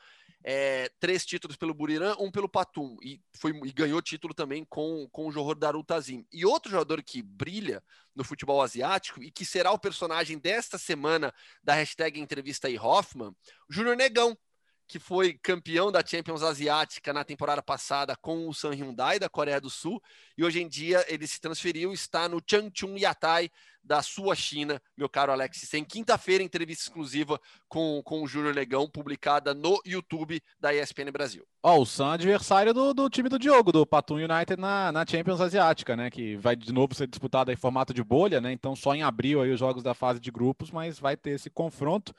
[0.46, 5.08] É, três títulos pelo Buriram, um pelo Patum, e, foi, e ganhou título também com,
[5.10, 6.24] com o Johor Darul Tazim.
[6.30, 7.82] E outro jogador que brilha
[8.14, 13.34] no futebol asiático e que será o personagem desta semana da hashtag Entrevista aí Hoffman,
[13.68, 14.38] Júnior Negão,
[14.86, 19.60] que foi campeão da Champions Asiática na temporada passada com o San Hyundai da Coreia
[19.60, 20.02] do Sul
[20.36, 23.50] e hoje em dia ele se transferiu, está no Changchun Yatai
[23.84, 25.84] da sua China, meu caro Alex Sem.
[25.84, 31.46] Quinta-feira, entrevista exclusiva com, com o Júnior Negão, publicada no YouTube da ESPN Brasil.
[31.62, 34.90] Ó, oh, o Sam é adversário do, do time do Diogo, do Patum United na,
[34.90, 36.10] na Champions Asiática, né?
[36.10, 38.52] Que vai de novo ser disputado em formato de bolha, né?
[38.52, 41.50] Então só em abril aí os jogos da fase de grupos, mas vai ter esse
[41.50, 42.14] confronto.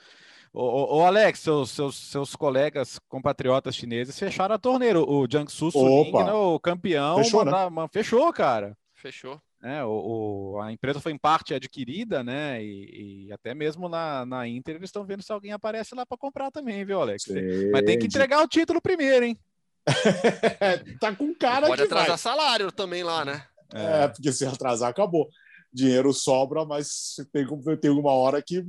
[0.58, 5.02] Ô, ô, Alex, seus, seus, seus colegas compatriotas chineses fecharam a torneira.
[5.02, 7.52] O Jiangsu Suning, né, o campeão, fechou, né?
[7.92, 8.78] fechou, cara.
[8.94, 9.38] Fechou.
[9.62, 12.64] É, o, o, a empresa foi em parte adquirida, né?
[12.64, 16.18] E, e até mesmo na, na Inter eles estão vendo se alguém aparece lá para
[16.18, 17.24] comprar também, viu, Alex?
[17.24, 17.72] Sim.
[17.74, 19.38] Mas tem que entregar o título primeiro, hein?
[21.02, 22.18] tá com cara Pode que atrasar vai.
[22.18, 23.44] salário também lá, né?
[23.74, 25.28] É, porque se atrasar, acabou.
[25.74, 27.46] Dinheiro sobra, mas tem,
[27.78, 28.64] tem uma hora que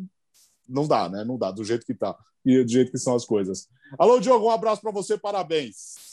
[0.68, 1.24] não dá, né?
[1.24, 2.16] Não dá, do jeito que tá.
[2.44, 3.68] E do jeito que são as coisas.
[3.98, 6.06] Alô, Diogo, um abraço para você, parabéns.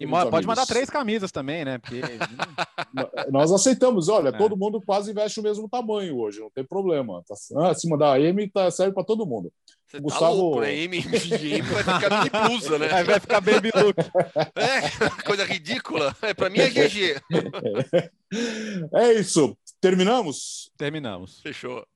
[0.00, 0.46] E pode amigos.
[0.46, 1.78] mandar três camisas também, né?
[1.78, 2.00] Porque...
[3.32, 4.32] Nós aceitamos, olha, é.
[4.32, 7.22] todo mundo quase veste o mesmo tamanho hoje, não tem problema.
[7.26, 9.52] Tá, ah, se mandar a M, tá, serve para todo mundo.
[9.88, 10.24] Você Gustavo...
[10.24, 10.74] tá louco, né?
[10.74, 12.92] M, M vai ficar mini blusa, né?
[12.92, 13.96] Aí vai ficar baby look.
[14.54, 16.14] É, coisa ridícula.
[16.22, 17.20] É, para mim é GG.
[18.92, 19.56] É isso.
[19.80, 20.70] Terminamos?
[20.76, 21.40] Terminamos.
[21.40, 21.86] Fechou.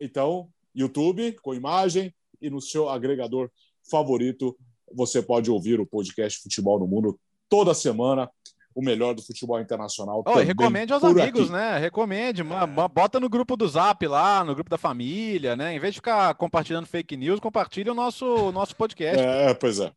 [0.00, 3.50] Então, YouTube com imagem e no seu agregador
[3.90, 4.56] favorito
[4.92, 7.18] você pode ouvir o podcast Futebol no Mundo
[7.48, 8.30] toda semana.
[8.76, 10.24] O melhor do futebol internacional.
[10.26, 11.52] Oh, recomende aos amigos, aqui.
[11.52, 11.78] né?
[11.78, 12.42] Recomende.
[12.42, 15.76] Uma, bota no grupo do Zap lá, no grupo da família, né?
[15.76, 19.22] Em vez de ficar compartilhando fake news, compartilhe o nosso, nosso podcast.
[19.22, 19.92] É, pois é.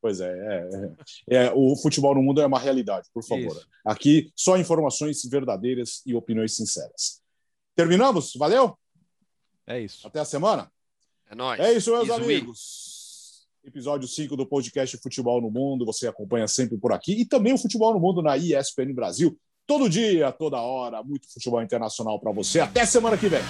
[0.00, 0.68] Pois é, é,
[1.30, 3.52] é, é, o futebol no mundo é uma realidade, por favor.
[3.52, 3.68] Isso.
[3.84, 7.20] Aqui só informações verdadeiras e opiniões sinceras.
[7.76, 8.32] Terminamos?
[8.36, 8.76] Valeu?
[9.66, 10.06] É isso.
[10.06, 10.70] Até a semana.
[11.30, 11.60] É nóis.
[11.60, 13.46] É isso, meus amigos.
[13.64, 15.86] Episódio 5 do podcast Futebol no Mundo.
[15.86, 17.12] Você acompanha sempre por aqui.
[17.12, 19.38] E também o Futebol no Mundo na ESPN Brasil.
[19.66, 21.02] Todo dia, toda hora.
[21.02, 22.60] Muito futebol internacional para você.
[22.60, 23.42] Até semana que vem.